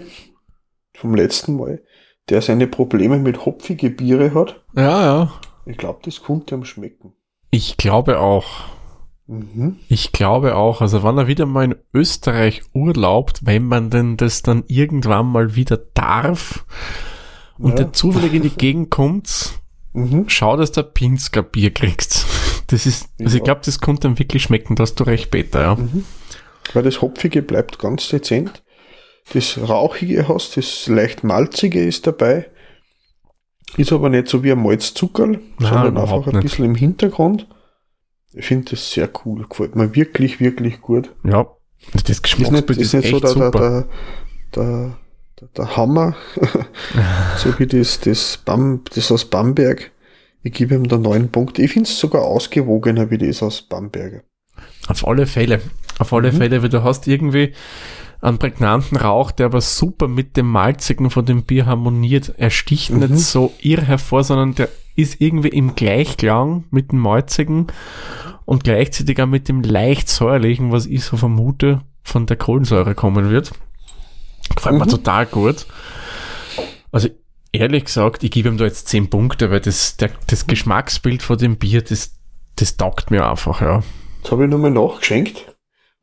vom 0.95 1.15
letzten 1.15 1.55
Mal, 1.57 1.83
der 2.29 2.41
seine 2.41 2.67
Probleme 2.67 3.17
mit 3.17 3.45
hopfige 3.45 3.89
Biere 3.89 4.33
hat, 4.33 4.63
Ja, 4.75 5.03
ja. 5.05 5.31
Ich 5.67 5.77
glaube, 5.77 5.99
das 6.03 6.21
konnte 6.23 6.55
ihm 6.55 6.65
schmecken. 6.65 7.13
Ich 7.51 7.77
glaube 7.77 8.19
auch. 8.19 8.45
Mhm. 9.27 9.77
Ich 9.89 10.11
glaube 10.11 10.55
auch. 10.55 10.81
Also 10.81 11.03
wenn 11.03 11.17
er 11.17 11.27
wieder 11.27 11.45
mal 11.45 11.65
in 11.65 11.75
Österreich 11.93 12.61
urlaubt, 12.73 13.41
wenn 13.45 13.65
man 13.65 13.89
denn 13.89 14.17
das 14.17 14.41
dann 14.41 14.63
irgendwann 14.67 15.27
mal 15.27 15.55
wieder 15.55 15.77
darf 15.93 16.65
und 17.57 17.71
Ja. 17.71 17.75
der 17.77 17.93
zufällig 17.93 18.33
in 18.33 18.43
die 18.43 18.49
Gegend 18.57 18.89
kommt, 18.89 19.51
Mhm. 19.93 20.25
schau, 20.27 20.55
dass 20.57 20.71
du 20.71 20.81
ein 20.81 20.93
Pinsker 20.93 21.41
Bier 21.43 21.73
kriegst. 21.73 22.25
Das 22.67 22.85
ist, 22.85 23.09
also 23.19 23.35
ich 23.35 23.39
Ja. 23.39 23.45
glaube, 23.45 23.61
das 23.65 23.79
konnte 23.79 24.07
dann 24.07 24.19
wirklich 24.19 24.43
schmecken, 24.43 24.75
da 24.75 24.83
hast 24.83 24.95
du 24.99 25.03
recht, 25.05 25.31
Peter, 25.31 25.61
ja. 25.61 25.75
Mhm. 25.75 26.03
Weil 26.73 26.83
das 26.83 27.01
Hopfige 27.01 27.41
bleibt 27.41 27.79
ganz 27.79 28.07
dezent. 28.09 28.63
Das 29.33 29.57
Rauchige 29.57 30.27
hast, 30.27 30.55
das 30.57 30.87
leicht 30.87 31.23
Malzige 31.23 31.83
ist 31.83 32.05
dabei. 32.07 32.49
Ist 33.75 33.91
aber 33.91 34.09
nicht 34.09 34.27
so 34.27 34.43
wie 34.43 34.51
ein 34.51 34.61
Malzzuckerl, 34.63 35.27
Nein, 35.29 35.41
sondern 35.59 35.97
einfach 35.97 36.25
ein 36.27 36.33
nicht. 36.35 36.43
bisschen 36.43 36.65
im 36.65 36.75
Hintergrund. 36.75 37.47
Ich 38.33 38.45
finde 38.45 38.71
das 38.71 38.91
sehr 38.91 39.09
cool. 39.25 39.45
Gefällt 39.49 39.75
mir 39.75 39.93
wirklich, 39.95 40.39
wirklich 40.39 40.81
gut. 40.81 41.13
Ja, 41.23 41.47
das 41.93 42.01
Ist 42.03 42.09
nicht, 42.09 42.23
Geschmacksbild 42.23 42.79
ist 42.79 42.93
nicht 42.93 43.09
so 43.09 43.19
der, 43.19 43.51
der, 44.55 44.97
der, 45.39 45.47
der 45.55 45.77
Hammer, 45.77 46.15
so 47.37 47.57
wie 47.59 47.67
das, 47.67 47.99
das, 47.99 48.37
Bam, 48.37 48.81
das 48.95 49.11
aus 49.11 49.25
Bamberg. 49.25 49.91
Ich 50.43 50.53
gebe 50.53 50.75
ihm 50.75 50.87
da 50.87 50.97
neun 50.97 51.29
Punkte. 51.29 51.61
Ich 51.61 51.71
finde 51.73 51.89
es 51.89 51.99
sogar 51.99 52.23
ausgewogener 52.23 53.09
wie 53.11 53.17
das 53.17 53.43
aus 53.43 53.61
Bamberger. 53.63 54.21
Auf 54.87 55.05
alle 55.07 55.25
Fälle. 55.25 55.61
Auf 55.99 56.13
alle 56.13 56.31
Mhm. 56.31 56.37
Fälle, 56.37 56.61
weil 56.63 56.69
du 56.69 56.83
hast 56.83 57.07
irgendwie 57.07 57.53
einen 58.21 58.39
prägnanten 58.39 58.97
Rauch, 58.97 59.31
der 59.31 59.47
aber 59.47 59.61
super 59.61 60.07
mit 60.07 60.37
dem 60.37 60.47
Malzigen 60.47 61.09
von 61.09 61.25
dem 61.25 61.43
Bier 61.43 61.65
harmoniert. 61.65 62.33
Er 62.37 62.49
sticht 62.49 62.91
Mhm. 62.91 62.99
nicht 62.99 63.17
so 63.19 63.53
irr 63.61 63.81
hervor, 63.81 64.23
sondern 64.23 64.55
der 64.55 64.69
ist 64.95 65.21
irgendwie 65.21 65.49
im 65.49 65.75
Gleichklang 65.75 66.63
mit 66.71 66.91
dem 66.91 66.99
Malzigen 66.99 67.67
und 68.45 68.63
gleichzeitig 68.63 69.21
auch 69.21 69.27
mit 69.27 69.47
dem 69.47 69.61
leicht 69.61 70.09
säuerlichen, 70.09 70.71
was 70.71 70.85
ich 70.87 71.03
so 71.03 71.17
vermute, 71.17 71.81
von 72.03 72.25
der 72.25 72.37
Kohlensäure 72.37 72.95
kommen 72.95 73.29
wird. 73.29 73.51
Gefällt 74.55 74.75
mir 74.79 74.85
Mhm. 74.85 74.89
total 74.89 75.25
gut. 75.27 75.67
Also 76.91 77.09
ehrlich 77.51 77.85
gesagt, 77.85 78.23
ich 78.23 78.31
gebe 78.31 78.49
ihm 78.49 78.57
da 78.57 78.63
jetzt 78.65 78.87
10 78.87 79.09
Punkte, 79.09 79.51
weil 79.51 79.59
das, 79.59 79.97
der, 79.97 80.09
das 80.27 80.47
Geschmacksbild 80.47 81.21
von 81.21 81.37
dem 81.37 81.57
Bier, 81.57 81.81
das, 81.83 82.13
das 82.55 82.77
taugt 82.77 83.11
mir 83.11 83.29
einfach, 83.29 83.61
ja. 83.61 83.83
Jetzt 84.23 84.31
habe 84.31 84.45
ich 84.45 84.49
nochmal 84.49 84.71
nachgeschenkt. 84.71 85.56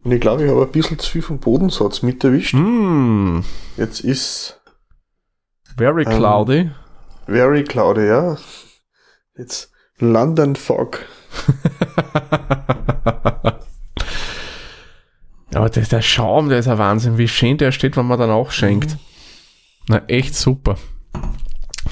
Und 0.05 0.13
ich 0.13 0.21
glaube, 0.21 0.45
ich 0.45 0.51
habe 0.51 0.63
ein 0.63 0.73
bisschen 0.73 0.99
zu 0.99 1.11
viel 1.11 1.23
vom 1.23 1.39
Bodensatz 1.39 2.03
mit 2.03 2.23
erwischt. 2.23 2.55
Mm, 2.55 3.41
Jetzt 3.77 4.01
ist 4.01 4.61
very 5.77 6.05
Ähm, 6.05 6.19
cloudy. 6.19 6.71
very 7.27 7.65
cloudy, 7.65 8.07
ja. 8.07 8.37
Jetzt 9.37 9.71
London 9.99 10.55
Fog. 10.57 11.01
aber 15.55 15.71
der, 15.71 15.85
der 15.85 16.03
Schaum, 16.03 16.49
der 16.49 16.59
ist 16.59 16.69
ein 16.69 16.79
Wahnsinn, 16.79 17.19
wie 17.19 17.29
schön 17.29 17.59
der 17.59 17.73
steht, 17.73 17.97
wenn 17.97 18.07
man 18.07 18.19
dann 18.19 18.31
auch 18.31 18.51
schenkt. 18.51 18.91
Mhm. 18.93 18.99
Na, 19.89 20.03
echt 20.09 20.35
super. 20.35 20.77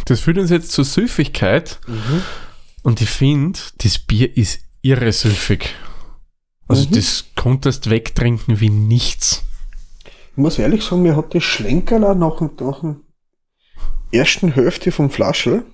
Das 0.06 0.20
führt 0.20 0.38
uns 0.38 0.50
jetzt 0.50 0.72
zur 0.72 0.84
Süffigkeit. 0.84 1.78
Mhm. 1.86 2.22
Und 2.82 3.00
ich 3.00 3.10
finde, 3.10 3.58
das 3.78 3.98
Bier 3.98 4.36
ist 4.36 4.60
irre 4.82 5.12
süffig. 5.12 5.74
Also 6.72 6.88
mhm. 6.88 6.94
das 6.94 7.24
konntest 7.36 7.90
wegtrinken 7.90 8.60
wie 8.60 8.70
nichts. 8.70 9.44
Ich 10.04 10.36
muss 10.36 10.58
ehrlich 10.58 10.82
sagen, 10.82 11.02
mir 11.02 11.16
hat 11.16 11.34
das 11.34 11.42
Schlenkerler 11.42 12.14
nach, 12.14 12.40
nach 12.40 12.80
der 12.80 12.96
ersten 14.10 14.52
Hälfte 14.52 14.90
vom 14.90 15.10
Flaschel 15.10 15.64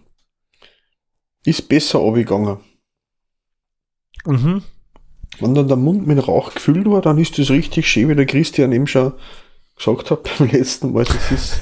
ist 1.45 1.69
besser 1.69 2.00
abgegangen. 2.00 2.59
Mhm. 4.25 4.62
Wenn 5.38 5.55
dann 5.55 5.69
der 5.69 5.76
Mund 5.76 6.07
mit 6.07 6.26
Rauch 6.26 6.52
gefüllt 6.52 6.87
war, 6.87 7.00
dann 7.00 7.19
ist 7.19 7.38
das 7.38 7.50
richtig 7.50 7.88
schön, 7.88 8.09
wie 8.09 8.17
der 8.17 8.26
Christian 8.26 8.73
eben 8.73 8.88
schon 8.88 9.12
gesagt 9.76 10.11
hat 10.11 10.28
beim 10.38 10.49
letzten 10.49 10.93
Mal. 10.93 11.05
Das 11.05 11.31
ist 11.31 11.61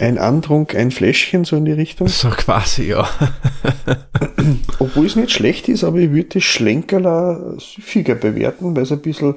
ein 0.00 0.18
Antrunk, 0.18 0.74
ein 0.74 0.90
Fläschchen, 0.90 1.44
so 1.44 1.56
in 1.56 1.66
die 1.66 1.72
Richtung. 1.72 2.08
So 2.08 2.30
quasi, 2.30 2.88
ja. 2.88 3.08
Obwohl 4.78 5.06
es 5.06 5.16
nicht 5.16 5.30
schlecht 5.30 5.68
ist, 5.68 5.84
aber 5.84 5.98
ich 5.98 6.10
würde 6.10 6.30
das 6.30 6.44
Schlenkerler 6.44 7.58
süffiger 7.58 8.14
bewerten, 8.14 8.74
weil 8.74 8.84
es 8.84 8.92
ein 8.92 9.02
bisschen 9.02 9.36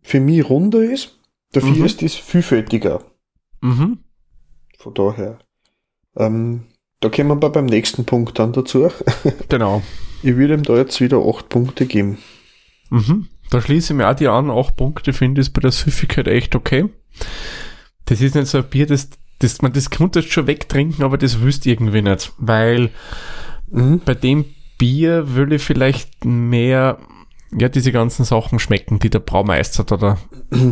für 0.00 0.20
mich 0.20 0.48
runder 0.48 0.82
ist. 0.82 1.18
Dafür 1.52 1.70
mhm. 1.70 1.84
ist 1.84 2.02
es 2.02 2.14
vielfältiger. 2.14 3.04
Mhm. 3.60 3.98
Von 4.78 4.94
daher. 4.94 5.38
Ähm, 6.16 6.64
da 7.00 7.08
kommen 7.08 7.42
wir 7.42 7.50
beim 7.50 7.66
nächsten 7.66 8.04
Punkt 8.04 8.38
dann 8.38 8.52
dazu. 8.52 8.90
Genau. 9.48 9.82
Ich 10.22 10.36
würde 10.36 10.54
ihm 10.54 10.62
da 10.62 10.76
jetzt 10.76 11.00
wieder 11.00 11.18
8 11.18 11.48
Punkte 11.48 11.86
geben. 11.86 12.18
Mhm. 12.90 13.28
Da 13.50 13.60
schließe 13.60 13.92
ich 13.92 13.96
mir 13.96 14.08
auch 14.08 14.14
die 14.14 14.28
an. 14.28 14.50
8 14.50 14.76
Punkte 14.76 15.12
finde 15.12 15.42
ich 15.42 15.52
bei 15.52 15.60
der 15.60 15.72
Süffigkeit 15.72 16.28
echt 16.28 16.54
okay. 16.54 16.88
Das 18.06 18.20
ist 18.20 18.34
nicht 18.34 18.48
so 18.48 18.58
ein 18.58 18.64
Bier, 18.68 18.86
das, 18.86 19.10
das 19.38 19.62
man 19.62 19.72
das 19.72 19.90
könntest 19.90 20.32
schon 20.32 20.46
wegtrinken, 20.46 21.04
aber 21.04 21.18
das 21.18 21.40
wüsst 21.40 21.66
irgendwie 21.66 22.02
nicht. 22.02 22.32
Weil 22.38 22.90
mhm. 23.70 24.00
bei 24.04 24.14
dem 24.14 24.44
Bier 24.78 25.26
ich 25.54 25.62
vielleicht 25.62 26.24
mehr 26.24 26.98
ja, 27.54 27.68
diese 27.68 27.92
ganzen 27.92 28.24
Sachen 28.24 28.58
schmecken, 28.58 28.98
die 28.98 29.10
der 29.10 29.18
Braumeister 29.18 29.84
da, 29.84 29.96
da 29.96 30.18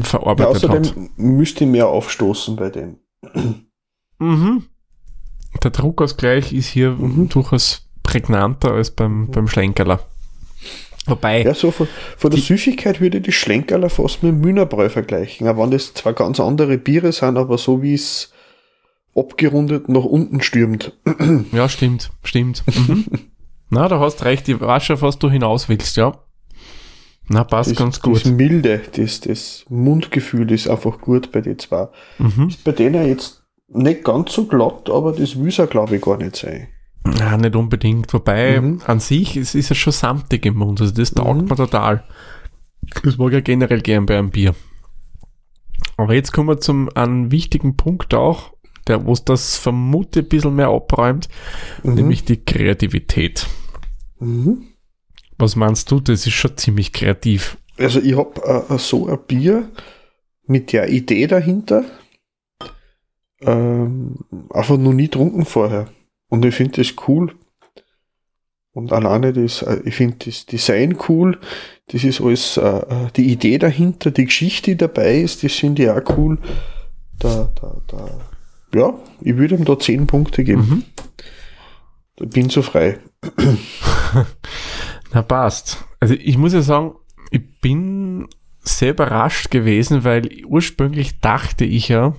verarbeitet 0.03 0.63
ja, 0.63 0.69
außerdem 0.71 0.85
hat. 0.85 1.19
müsste 1.19 1.67
mehr 1.67 1.89
aufstoßen 1.89 2.57
bei 2.57 2.71
dem. 2.71 2.97
Mhm. 4.19 4.65
Der 5.63 5.71
Druckausgleich 5.71 6.53
ist 6.53 6.69
hier 6.69 6.93
mhm. 6.93 7.29
durchaus 7.29 7.89
prägnanter 8.03 8.73
als 8.73 8.91
beim, 8.91 9.23
mhm. 9.23 9.31
beim 9.31 9.49
Schlenkerler. 9.49 10.01
Wobei. 11.11 11.43
Ja, 11.43 11.55
so 11.55 11.71
von, 11.71 11.88
von 12.17 12.31
der 12.31 12.40
Süffigkeit 12.40 13.00
würde 13.00 13.19
ich 13.19 13.25
die 13.25 13.33
Schlenkerler 13.33 13.90
fast 13.90 14.23
mit 14.23 14.33
dem 14.33 14.40
Mühnerbräu 14.40 14.88
vergleichen. 14.88 15.49
Auch 15.49 15.59
wenn 15.59 15.71
das 15.71 15.95
zwar 15.95 16.12
ganz 16.12 16.40
andere 16.40 16.79
Biere 16.79 17.12
sind, 17.12 17.37
aber 17.37 17.59
so 17.59 17.83
wie 17.83 17.95
es 17.95 18.33
abgerundet 19.14 19.88
nach 19.88 20.05
unten 20.05 20.40
stürmt. 20.40 20.93
Ja, 21.52 21.69
stimmt, 21.69 22.11
stimmt. 22.23 22.64
Mhm. 22.67 23.07
Na, 23.71 23.88
da 23.88 24.00
hast 24.00 24.25
recht, 24.25 24.49
ich 24.49 24.61
weiß 24.61 24.85
schon, 24.85 25.00
was 25.00 25.19
du 25.19 25.31
hinaus 25.31 25.69
willst, 25.69 25.97
ja. 25.97 26.18
Na, 27.29 27.44
passt 27.44 27.70
das, 27.70 27.79
ganz 27.79 28.01
gut. 28.01 28.16
Das 28.16 28.25
Milde, 28.25 28.81
das, 28.96 29.20
das 29.20 29.64
Mundgefühl 29.68 30.51
ist 30.51 30.68
einfach 30.68 31.01
gut 31.01 31.31
bei 31.31 31.40
den 31.40 31.59
zwei. 31.59 31.88
Mhm. 32.18 32.49
Ist 32.49 32.64
bei 32.64 32.73
denen 32.73 33.07
jetzt 33.07 33.44
nicht 33.68 34.03
ganz 34.03 34.33
so 34.33 34.46
glatt, 34.46 34.90
aber 34.90 35.12
das 35.12 35.38
will 35.38 35.66
glaube 35.68 35.96
ich, 35.96 36.03
gar 36.03 36.16
nicht 36.16 36.35
sein. 36.35 36.68
Ja, 37.07 37.37
nicht 37.37 37.57
unbedingt. 37.57 38.13
Wobei, 38.13 38.61
mhm. 38.61 38.81
an 38.87 39.01
sich 39.01 39.37
es 39.37 39.55
ist 39.55 39.71
es 39.71 39.79
schon 39.79 39.93
samtig 39.93 40.45
im 40.47 40.57
Mund. 40.57 40.81
Also 40.81 40.93
das 40.93 41.13
taugt 41.13 41.43
mhm. 41.43 41.49
mir 41.49 41.57
total. 41.57 42.05
Das 43.03 43.19
mag 43.19 43.33
ich 43.33 43.45
generell 43.45 43.81
gern 43.81 44.07
bei 44.07 44.19
einem 44.19 44.31
Bier. 44.31 44.55
Aber 45.97 46.15
jetzt 46.15 46.33
kommen 46.33 46.49
wir 46.49 46.61
zum 46.61 46.89
einen 46.95 47.31
wichtigen 47.31 47.77
Punkt 47.77 48.15
auch, 48.15 48.53
der, 48.87 49.05
wo 49.07 49.13
es 49.13 49.25
das 49.25 49.57
vermute 49.57 50.21
ein 50.21 50.29
bisschen 50.29 50.57
mehr 50.57 50.69
abräumt, 50.69 51.29
mhm. 51.83 51.95
nämlich 51.95 52.25
die 52.25 52.43
Kreativität. 52.43 53.47
Mhm. 54.19 54.67
Was 55.39 55.57
meinst 55.57 55.91
du? 55.91 56.01
Das 56.01 56.27
ist 56.27 56.35
schon 56.35 56.57
ziemlich 56.57 56.93
kreativ. 56.93 57.57
Also 57.79 58.01
ich 58.01 58.17
habe 58.17 58.67
äh, 58.69 58.79
so 58.79 59.09
ein 59.09 59.19
Bier 59.27 59.71
mit 60.47 60.73
der 60.73 60.91
Idee 60.91 61.27
dahinter 61.27 61.85
ähm, 63.41 64.17
einfach 64.51 64.77
noch 64.77 64.93
nie 64.93 65.09
trunken 65.09 65.45
vorher. 65.45 65.89
Und 66.31 66.45
ich 66.45 66.55
finde 66.55 66.79
das 66.79 66.95
cool. 67.07 67.35
Und 68.73 68.93
alleine 68.93 69.33
das, 69.33 69.62
äh, 69.62 69.81
ich 69.85 69.95
finde 69.97 70.16
das 70.25 70.47
Design 70.47 70.97
cool. 71.09 71.38
Das 71.88 72.05
ist 72.05 72.21
alles, 72.21 72.57
äh, 72.57 72.62
äh, 72.62 73.11
die 73.16 73.31
Idee 73.31 73.59
dahinter, 73.59 74.11
die 74.12 74.25
Geschichte, 74.25 74.71
die 74.71 74.77
dabei 74.77 75.21
ist, 75.21 75.43
das 75.43 75.53
finde 75.53 75.83
ich 75.83 75.90
auch 75.90 76.16
cool. 76.16 76.38
Da, 77.19 77.51
da, 77.61 77.77
da, 77.88 78.09
ja, 78.75 78.95
ich 79.21 79.37
würde 79.37 79.57
ihm 79.57 79.64
da 79.64 79.79
10 79.79 80.07
Punkte 80.07 80.45
geben. 80.45 80.61
Mhm. 80.61 80.85
Ich 82.21 82.31
bin 82.31 82.49
so 82.49 82.62
frei. 82.62 82.99
Na 85.12 85.23
passt. 85.23 85.85
Also 85.99 86.14
ich 86.14 86.38
muss 86.38 86.53
ja 86.53 86.62
sagen, 86.62 86.95
ich 87.31 87.61
bin 87.61 88.29
sehr 88.61 88.90
überrascht 88.90 89.51
gewesen, 89.51 90.05
weil 90.05 90.45
ursprünglich 90.45 91.19
dachte 91.21 91.64
ich 91.64 91.88
ja, 91.88 92.14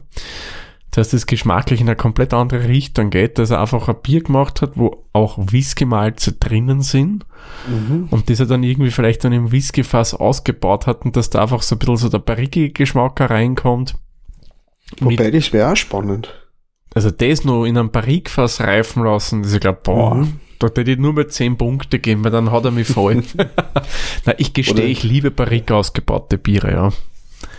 dass 0.92 1.10
das 1.10 1.26
geschmacklich 1.26 1.80
in 1.80 1.88
eine 1.88 1.96
komplett 1.96 2.34
andere 2.34 2.68
Richtung 2.68 3.10
geht, 3.10 3.40
dass 3.40 3.50
er 3.50 3.62
einfach 3.62 3.88
ein 3.88 3.96
Bier 4.04 4.22
gemacht 4.22 4.62
hat, 4.62 4.72
wo 4.76 5.06
auch 5.14 5.38
Whisky-Malze 5.38 6.34
drinnen 6.34 6.82
sind 6.82 7.26
mhm. 7.68 8.10
und 8.12 8.30
das 8.30 8.42
er 8.42 8.46
dann 8.46 8.64
irgendwie 8.64 8.92
vielleicht 8.92 9.24
dann 9.24 9.32
im 9.32 9.52
Whisky-Fass 9.52 10.14
ausgebaut 10.14 10.88
hat 10.88 11.06
und 11.06 11.16
dass 11.16 11.30
da 11.30 11.42
einfach 11.42 11.62
so 11.62 11.76
ein 11.76 11.80
bisschen 11.80 11.98
so 11.98 12.10
der 12.10 12.20
barrige 12.20 12.70
Geschmack 12.70 13.22
reinkommt. 13.22 13.96
Wobei, 15.00 15.32
das 15.32 15.54
wäre 15.54 15.72
auch 15.72 15.78
spannend. 15.78 16.34
Also 16.94 17.10
das 17.10 17.46
nur 17.46 17.66
in 17.68 17.78
einem 17.78 17.92
Barrikfass 17.92 18.60
reifen 18.60 19.04
lassen, 19.04 19.44
das 19.44 19.54
ich 19.54 19.62
glaube, 19.62 19.80
boah, 19.84 20.16
mhm. 20.16 20.40
da 20.60 20.68
hätte 20.68 20.92
ich 20.92 20.98
nur 20.98 21.14
mit 21.14 21.32
10 21.32 21.58
Punkte 21.58 22.00
geben, 22.00 22.26
weil 22.26 22.32
dann 22.32 22.52
hat 22.52 22.66
er 22.66 22.72
mich 22.72 22.88
voll. 22.88 23.24
Na, 24.26 24.34
ich 24.38 24.54
gestehe, 24.54 24.88
ich 24.88 25.04
liebe 25.04 25.32
Barrik 25.32 25.72
ausgebaute 25.72 26.38
Biere, 26.38 26.72
ja. 26.72 26.90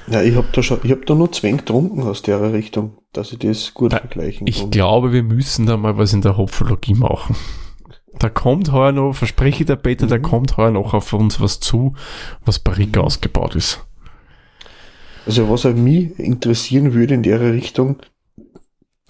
Ja, 0.09 0.23
ich 0.23 0.37
habe 0.37 0.49
da 0.53 0.63
schon, 0.63 0.81
ich 0.83 0.91
habe 0.91 1.07
da 1.07 1.15
nur 1.15 1.33
Zwäng 1.33 1.59
getrunken 1.59 2.03
aus 2.03 2.21
der 2.23 2.53
Richtung, 2.53 2.99
dass 3.13 3.33
ich 3.33 3.39
das 3.39 3.75
gut 3.75 3.93
da, 3.93 3.99
vergleichen 3.99 4.47
kann. 4.47 4.49
Ich 4.49 4.71
glaube, 4.71 5.13
wir 5.13 5.23
müssen 5.23 5.67
da 5.67 5.77
mal 5.77 5.97
was 5.97 6.13
in 6.13 6.23
der 6.23 6.37
Hopfologie 6.37 6.95
machen. 6.95 7.37
Da 8.19 8.29
kommt 8.29 8.73
heuer 8.73 8.93
noch, 8.93 9.15
verspreche 9.15 9.63
ich 9.63 9.67
der 9.67 9.77
Peter, 9.77 10.07
mhm. 10.07 10.11
da 10.11 10.19
kommt 10.19 10.57
heuer 10.57 10.71
noch 10.71 10.95
auf 10.95 11.13
uns 11.13 11.41
was 11.41 11.61
zu, 11.61 11.95
was 12.45 12.59
Barrique 12.59 12.99
mhm. 12.99 13.07
ausgebaut 13.07 13.55
ist. 13.55 13.85
Also 15.27 15.49
was 15.49 15.65
mich 15.65 16.19
interessieren 16.19 16.95
würde 16.95 17.15
in 17.15 17.23
der 17.23 17.41
Richtung, 17.41 17.99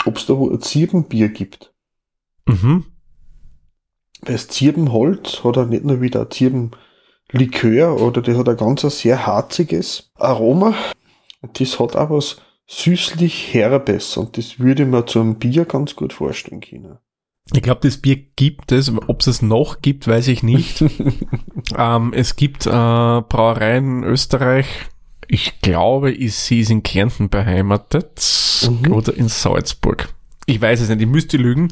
ob 0.05 0.19
es 0.19 0.27
da 0.27 0.37
wo 0.37 0.51
ein 0.51 0.61
Zirbenbier 0.61 1.29
gibt. 1.29 1.73
Mhm. 2.47 2.85
Weil 4.21 4.35
das 4.35 4.49
Zirbenholz 4.49 5.43
hat 5.43 5.57
er 5.57 5.67
nicht 5.67 5.85
nur 5.85 6.01
wieder 6.01 6.23
ein 6.23 6.31
Zirben 6.31 6.73
Likör 7.31 8.01
oder 8.01 8.21
das 8.21 8.37
hat 8.37 8.49
ein 8.49 8.57
ganz 8.57 8.83
sehr 8.83 9.27
harziges 9.27 10.11
Aroma. 10.15 10.75
Und 11.41 11.59
das 11.59 11.81
hat 11.81 11.97
auch 11.97 12.11
was 12.11 12.37
süßlich 12.67 13.55
Herbes 13.55 14.17
und 14.17 14.39
das 14.39 14.59
würde 14.59 14.87
man 14.87 15.07
zu 15.07 15.21
einem 15.21 15.37
Bier 15.37 15.65
ganz 15.65 15.97
gut 15.97 16.13
vorstellen 16.13 16.61
können. 16.61 16.99
Ich 17.53 17.63
glaube, 17.63 17.81
das 17.83 17.99
Bier 17.99 18.17
gibt 18.37 18.73
es. 18.73 18.91
Ob 19.09 19.21
es 19.21 19.27
es 19.27 19.43
noch 19.43 19.83
gibt, 19.83 20.07
weiß 20.07 20.29
ich 20.29 20.43
nicht. 20.43 20.83
ähm, 21.77 22.13
es 22.15 22.37
gibt 22.37 22.67
äh, 22.67 22.71
Brauereien 22.71 23.99
in 23.99 24.05
Österreich. 24.05 24.67
Ich 25.29 25.61
glaube, 25.61 26.13
ist, 26.13 26.47
sie 26.47 26.61
ist 26.61 26.71
in 26.71 26.83
Kärnten 26.83 27.29
beheimatet 27.29 28.21
mhm. 28.69 28.93
oder 28.93 29.15
in 29.15 29.29
Salzburg. 29.29 30.09
Ich 30.47 30.61
weiß 30.61 30.81
es 30.81 30.89
nicht, 30.89 31.01
ich 31.01 31.07
müsste 31.07 31.37
lügen. 31.37 31.69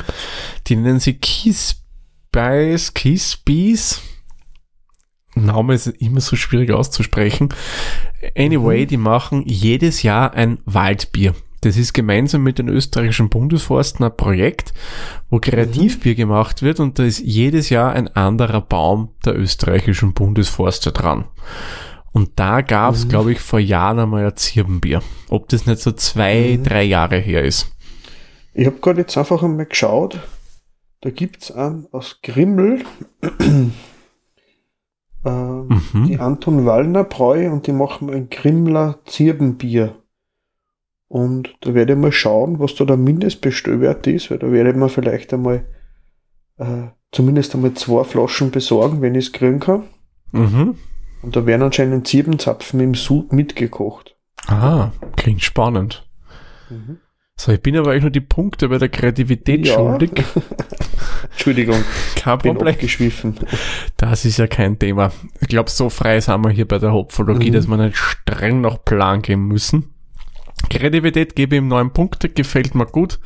Die 0.66 0.76
nennen 0.76 1.00
sie 1.00 1.14
Kiesbeis, 1.14 2.94
Kiesbies. 2.94 4.00
Name 5.44 5.74
ist 5.74 5.86
immer 5.86 6.20
so 6.20 6.36
schwierig 6.36 6.72
auszusprechen. 6.72 7.50
Anyway, 8.36 8.82
mhm. 8.82 8.88
die 8.88 8.96
machen 8.96 9.44
jedes 9.46 10.02
Jahr 10.02 10.34
ein 10.34 10.58
Waldbier. 10.64 11.34
Das 11.62 11.76
ist 11.76 11.92
gemeinsam 11.92 12.42
mit 12.42 12.58
den 12.58 12.68
österreichischen 12.68 13.28
Bundesforsten 13.28 14.04
ein 14.04 14.16
Projekt, 14.16 14.72
wo 15.28 15.38
Kreativbier 15.38 16.12
mhm. 16.12 16.16
gemacht 16.16 16.62
wird 16.62 16.80
und 16.80 16.98
da 16.98 17.04
ist 17.04 17.20
jedes 17.20 17.68
Jahr 17.68 17.92
ein 17.92 18.08
anderer 18.08 18.62
Baum 18.62 19.10
der 19.26 19.38
österreichischen 19.38 20.14
Bundesforste 20.14 20.90
dran. 20.90 21.26
Und 22.12 22.30
da 22.36 22.62
gab 22.62 22.94
es, 22.94 23.04
mhm. 23.04 23.10
glaube 23.10 23.32
ich, 23.32 23.40
vor 23.40 23.60
Jahren 23.60 23.98
einmal 23.98 24.24
ein 24.26 24.36
Zirbenbier. 24.36 25.02
Ob 25.28 25.48
das 25.48 25.66
nicht 25.66 25.80
so 25.80 25.92
zwei, 25.92 26.56
mhm. 26.58 26.64
drei 26.64 26.82
Jahre 26.82 27.18
her 27.18 27.44
ist. 27.44 27.70
Ich 28.54 28.66
habe 28.66 28.78
gerade 28.80 29.02
jetzt 29.02 29.16
einfach 29.16 29.42
einmal 29.42 29.66
geschaut. 29.66 30.18
Da 31.02 31.10
gibt 31.10 31.42
es 31.42 31.52
einen 31.52 31.86
aus 31.92 32.18
Grimmel. 32.22 32.84
Äh, 35.24 35.30
mhm. 35.30 36.06
die 36.06 36.18
Anton 36.18 36.66
Wallner 36.66 37.04
Bräu 37.04 37.50
und 37.50 37.66
die 37.66 37.72
machen 37.72 38.10
ein 38.10 38.30
Grimmler 38.30 38.98
Zirbenbier. 39.04 39.96
Und 41.08 41.56
da 41.60 41.74
werde 41.74 41.94
ich 41.94 41.98
mal 41.98 42.12
schauen, 42.12 42.60
was 42.60 42.76
da 42.76 42.84
der 42.84 42.96
Mindestbestellwert 42.96 44.06
ist, 44.06 44.30
weil 44.30 44.38
da 44.38 44.52
werde 44.52 44.70
ich 44.70 44.76
mir 44.76 44.88
vielleicht 44.88 45.34
einmal 45.34 45.66
äh, 46.58 46.88
zumindest 47.10 47.54
einmal 47.54 47.74
zwei 47.74 48.04
Flaschen 48.04 48.50
besorgen, 48.50 49.02
wenn 49.02 49.14
ich 49.14 49.26
es 49.26 49.32
kriegen 49.32 49.58
kann. 49.58 49.84
Mhm. 50.32 50.76
Und 51.22 51.36
da 51.36 51.44
werden 51.46 51.62
anscheinend 51.62 52.06
Zirbenzapfen 52.06 52.80
im 52.80 52.94
Sud 52.94 53.32
mitgekocht. 53.32 54.16
Ah, 54.46 54.92
klingt 55.16 55.42
spannend. 55.42 56.08
Mhm. 56.70 56.98
So, 57.40 57.52
ich 57.52 57.62
bin 57.62 57.74
aber 57.74 57.92
eigentlich 57.92 58.02
nur 58.02 58.10
die 58.10 58.20
Punkte 58.20 58.68
bei 58.68 58.76
der 58.76 58.90
Kreativität 58.90 59.66
Ja. 59.66 59.72
schuldig. 59.76 60.10
Entschuldigung, 61.32 61.82
Kein 62.14 62.36
bin 62.36 62.52
Problem. 62.54 62.74
abgeschwiffen. 62.74 63.34
Das 63.96 64.26
ist 64.26 64.36
ja 64.36 64.46
kein 64.46 64.78
Thema. 64.78 65.10
Ich 65.40 65.48
glaube, 65.48 65.70
so 65.70 65.88
frei 65.88 66.20
sind 66.20 66.44
wir 66.44 66.50
hier 66.50 66.68
bei 66.68 66.76
der 66.76 66.92
Hopfologie, 66.92 67.48
Mhm. 67.48 67.54
dass 67.54 67.66
wir 67.66 67.78
nicht 67.78 67.96
streng 67.96 68.60
nach 68.60 68.84
Plan 68.84 69.22
gehen 69.22 69.40
müssen. 69.40 69.94
Kreativität 70.68 71.34
gebe 71.34 71.56
ihm 71.56 71.68
neun 71.68 71.94
Punkte, 71.94 72.28
gefällt 72.28 72.74
mir 72.74 72.84
gut. 72.84 73.18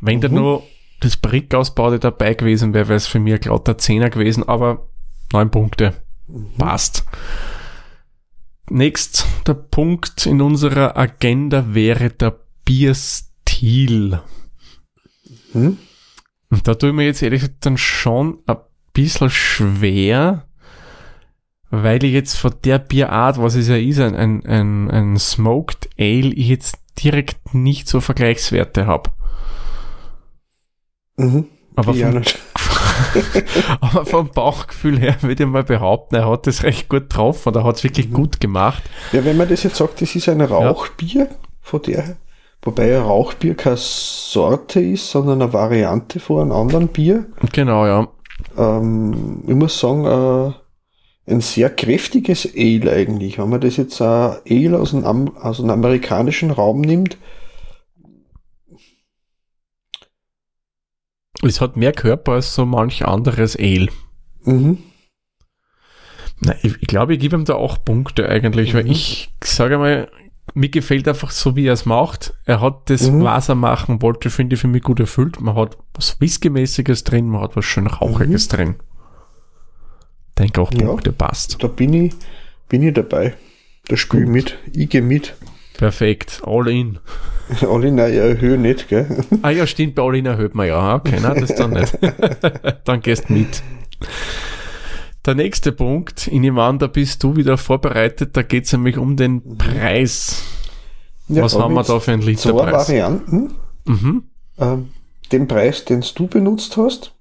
Wenn 0.00 0.20
da 0.20 0.28
Mhm. 0.28 0.34
nur 0.36 0.62
das 1.00 1.16
Brickausbaude 1.16 1.98
dabei 1.98 2.34
gewesen 2.34 2.74
wäre, 2.74 2.86
wäre 2.90 2.96
es 2.96 3.08
für 3.08 3.18
mich 3.18 3.34
ein 3.34 3.40
glatter 3.40 3.76
Zehner 3.76 4.08
gewesen, 4.10 4.48
aber 4.48 4.86
neun 5.32 5.50
Punkte. 5.50 5.94
Mhm. 6.28 6.46
Passt. 6.58 7.04
Nächst, 8.70 9.26
der 9.48 9.54
Punkt 9.54 10.26
in 10.26 10.40
unserer 10.40 10.96
Agenda 10.96 11.64
wäre 11.74 12.10
der 12.10 12.38
Bierstil. 12.64 13.31
Hm? 15.52 15.78
Und 16.50 16.68
da 16.68 16.74
tue 16.74 16.90
ich 16.90 16.94
mir 16.96 17.04
jetzt 17.04 17.22
ehrlich 17.22 17.40
gesagt 17.42 17.64
dann 17.66 17.78
schon 17.78 18.38
ein 18.46 18.56
bisschen 18.92 19.30
schwer, 19.30 20.46
weil 21.70 22.04
ich 22.04 22.12
jetzt 22.12 22.36
von 22.36 22.52
der 22.64 22.78
Bierart, 22.78 23.38
was 23.38 23.54
es 23.54 23.68
ja 23.68 23.76
ist, 23.76 23.98
ein, 24.00 24.14
ein, 24.14 24.44
ein, 24.44 24.90
ein 24.90 25.16
Smoked 25.18 25.88
Ale, 25.98 26.32
ich 26.34 26.48
jetzt 26.48 26.76
direkt 27.02 27.54
nicht 27.54 27.88
so 27.88 28.00
Vergleichswerte 28.00 28.86
habe. 28.86 29.10
Mhm. 31.16 31.46
Aber, 31.74 31.94
Ja, 31.94 32.10
vom, 32.12 32.22
aber 33.80 34.04
vom 34.04 34.28
Bauchgefühl 34.30 34.98
her 34.98 35.16
würde 35.22 35.44
ich 35.44 35.48
mal 35.48 35.64
behaupten, 35.64 36.16
er 36.16 36.28
hat 36.28 36.46
das 36.46 36.62
recht 36.62 36.88
gut 36.90 37.04
drauf 37.08 37.46
und 37.46 37.56
er 37.56 37.64
hat 37.64 37.76
es 37.76 37.84
wirklich 37.84 38.08
Mhm. 38.10 38.14
gut 38.14 38.40
gemacht. 38.40 38.82
ja, 39.12 39.24
wenn 39.24 39.36
man 39.38 39.48
das 39.48 39.62
jetzt 39.62 39.76
sagt, 39.76 40.02
das 40.02 40.14
ist 40.14 40.28
ein 40.28 40.40
Rauchbier 40.42 41.30
von 41.62 41.80
der, 41.82 42.16
wobei 42.62 42.96
ein 42.96 43.02
Rauchbier 43.02 43.54
keine 43.54 43.76
Sorte 43.76 44.80
ist, 44.80 45.10
sondern 45.10 45.42
eine 45.42 45.52
Variante 45.52 46.20
von 46.20 46.40
einem 46.42 46.52
anderen 46.52 46.88
Bier. 46.88 47.26
Genau, 47.52 47.86
ja. 47.86 48.08
Ähm, 48.56 49.42
ich 49.46 49.54
muss 49.54 49.78
sagen, 49.78 50.04
äh, 50.04 50.52
ein 51.30 51.40
sehr 51.40 51.70
kräftiges 51.70 52.48
Ale 52.56 52.90
eigentlich. 52.92 53.38
Wenn 53.38 53.48
man 53.50 53.60
das 53.60 53.76
jetzt 53.76 54.00
ein 54.02 54.36
Ale 54.48 54.78
aus 54.80 54.90
dem, 54.90 55.04
Am- 55.04 55.36
aus 55.36 55.58
dem 55.58 55.70
amerikanischen 55.70 56.50
Raum 56.50 56.80
nimmt, 56.80 57.16
Es 61.44 61.60
hat 61.60 61.76
mehr 61.76 61.92
Körper 61.92 62.32
als 62.32 62.54
so 62.54 62.64
manch 62.64 63.04
anderes 63.04 63.56
Ale. 63.56 63.88
mhm. 64.44 64.78
Na, 66.44 66.54
ich, 66.62 66.74
ich 66.80 66.88
glaube, 66.88 67.14
ich 67.14 67.20
gebe 67.20 67.36
ihm 67.36 67.44
da 67.44 67.54
auch 67.54 67.84
Punkte 67.84 68.28
eigentlich, 68.28 68.74
weil 68.74 68.84
Mhm. 68.84 68.90
ich 68.90 69.30
sage 69.42 69.78
mal, 69.78 70.08
mir 70.54 70.68
gefällt 70.68 71.06
einfach 71.08 71.30
so, 71.30 71.56
wie 71.56 71.66
er 71.66 71.72
es 71.72 71.86
macht. 71.86 72.34
Er 72.44 72.60
hat 72.60 72.90
das, 72.90 73.10
Mhm. 73.10 73.24
was 73.24 73.48
er 73.48 73.54
machen 73.54 74.02
wollte, 74.02 74.28
finde 74.30 74.54
ich 74.54 74.60
für 74.60 74.68
mich 74.68 74.82
gut 74.82 75.00
erfüllt. 75.00 75.40
Man 75.40 75.54
hat 75.56 75.78
was 75.94 76.20
Whisky-mäßiges 76.20 77.04
drin, 77.04 77.28
man 77.28 77.40
hat 77.42 77.56
was 77.56 77.64
schön 77.64 77.86
Rauchiges 77.86 78.48
drin. 78.48 78.74
Denke 80.38 80.60
auch 80.60 80.72
Mhm. 80.72 80.80
Ja. 80.80 80.86
Punkte 80.86 81.12
passt. 81.12 81.62
da 81.62 81.68
bin 81.68 81.92
ich, 81.94 82.12
bin 82.68 82.82
ich 82.82 82.94
dabei. 82.94 83.34
Da 83.88 83.96
spiele 83.96 84.24
ich 84.24 84.28
mit. 84.28 84.58
Ich 84.72 84.88
gehe 84.88 85.02
mit. 85.02 85.34
Perfekt. 85.76 86.42
All 86.46 86.68
in. 86.68 86.98
Alle 87.68 87.88
in 87.88 87.98
einer 88.00 88.40
Höhe 88.40 88.56
nicht, 88.58 88.88
gell? 88.88 89.24
Ah 89.42 89.50
ja, 89.50 89.66
stimmt, 89.66 89.94
bei 89.96 90.02
All 90.02 90.14
in 90.16 90.26
erhöht 90.26 90.54
man 90.54 90.66
ja. 90.68 90.94
Okay, 90.94 91.18
nein, 91.20 91.40
das 91.40 91.54
dann 91.54 91.70
nicht. 91.70 91.98
dann 92.84 93.00
gehst 93.00 93.28
mit. 93.30 93.62
Der 95.24 95.34
nächste 95.36 95.70
Punkt, 95.70 96.28
an, 96.64 96.78
da 96.78 96.88
bist 96.88 97.22
du 97.22 97.36
wieder 97.36 97.56
vorbereitet, 97.56 98.36
da 98.36 98.42
geht 98.42 98.64
es 98.64 98.72
nämlich 98.72 98.98
um 98.98 99.16
den 99.16 99.56
Preis. 99.56 100.42
Ja, 101.28 101.44
Was 101.44 101.54
hab 101.54 101.62
haben 101.62 101.74
wir 101.74 101.84
da 101.84 102.00
für 102.00 102.12
einen 102.12 102.22
Zwei 102.22 102.30
Literpreis? 102.32 102.88
Varianten. 102.88 103.54
Mhm. 103.84 104.24
Ähm, 104.58 104.88
den 105.30 105.46
Preis, 105.46 105.84
den 105.84 106.04
du 106.14 106.26
benutzt 106.26 106.76
hast, 106.76 107.14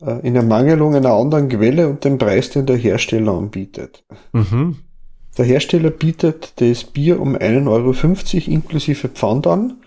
äh, 0.00 0.20
in 0.26 0.36
Ermangelung 0.36 0.94
einer 0.94 1.10
anderen 1.12 1.48
Quelle 1.48 1.88
und 1.88 2.04
den 2.04 2.18
Preis, 2.18 2.50
den 2.50 2.66
der 2.66 2.76
Hersteller 2.76 3.32
anbietet. 3.32 4.04
Mhm. 4.32 4.76
Der 5.36 5.44
Hersteller 5.44 5.90
bietet 5.90 6.52
das 6.60 6.84
Bier 6.84 7.20
um 7.20 7.34
1,50 7.36 8.46
Euro 8.46 8.52
inklusive 8.54 9.08
Pfand 9.08 9.46
an. 9.48 9.78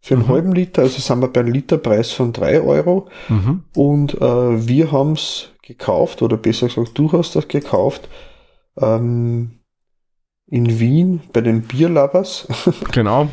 Für 0.00 0.14
einen 0.14 0.24
Mhm. 0.24 0.28
halben 0.28 0.52
Liter, 0.52 0.82
also 0.82 1.00
sind 1.00 1.20
wir 1.20 1.28
bei 1.28 1.40
einem 1.40 1.52
Literpreis 1.52 2.10
von 2.10 2.32
3 2.32 2.60
Euro. 2.60 3.08
Mhm. 3.28 3.64
Und 3.74 4.14
äh, 4.20 4.66
wir 4.68 4.92
haben 4.92 5.12
es 5.12 5.51
gekauft, 5.62 6.22
oder 6.22 6.36
besser 6.36 6.66
gesagt, 6.68 6.98
du 6.98 7.10
hast 7.12 7.34
das 7.36 7.48
gekauft, 7.48 8.08
ähm, 8.80 9.60
in 10.46 10.78
Wien 10.80 11.20
bei 11.32 11.40
den 11.40 11.62
Bierlovers. 11.62 12.48
Genau. 12.92 13.28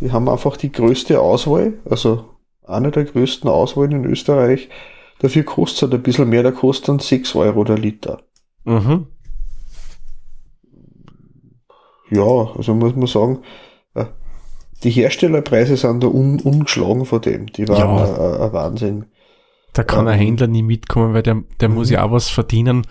Die 0.00 0.10
haben 0.12 0.28
einfach 0.28 0.56
die 0.56 0.72
größte 0.72 1.20
Auswahl, 1.20 1.74
also 1.88 2.24
eine 2.66 2.90
der 2.90 3.04
größten 3.04 3.48
Auswahlen 3.48 3.92
in 3.92 4.04
Österreich. 4.04 4.68
Dafür 5.20 5.44
kostet 5.44 5.76
es 5.76 5.82
halt 5.82 5.94
ein 5.94 6.02
bisschen 6.02 6.28
mehr, 6.28 6.42
da 6.42 6.50
kostet 6.50 6.88
dann 6.88 6.98
6 6.98 7.36
Euro 7.36 7.62
der 7.62 7.78
Liter. 7.78 8.22
Mhm. 8.64 9.06
Ja, 12.10 12.52
also 12.56 12.74
muss 12.74 12.94
man 12.94 13.06
sagen, 13.06 13.38
äh, 13.94 14.04
die 14.82 14.90
Herstellerpreise 14.90 15.76
sind 15.76 16.02
da 16.02 16.08
un 16.08 16.40
ungeschlagen 16.40 17.06
von 17.06 17.20
dem. 17.20 17.46
Die 17.46 17.68
waren 17.68 17.78
Ja. 17.98 18.36
äh, 18.36 18.44
ein 18.46 18.52
Wahnsinn. 18.52 19.06
Da 19.74 19.82
kann 19.84 20.06
Ähm. 20.06 20.12
ein 20.12 20.18
Händler 20.18 20.46
nie 20.48 20.62
mitkommen, 20.62 21.14
weil 21.14 21.22
der, 21.22 21.42
der 21.60 21.68
muss 21.70 21.88
ja 21.90 22.04
auch 22.04 22.10
was 22.12 22.28
verdienen. 22.28 22.86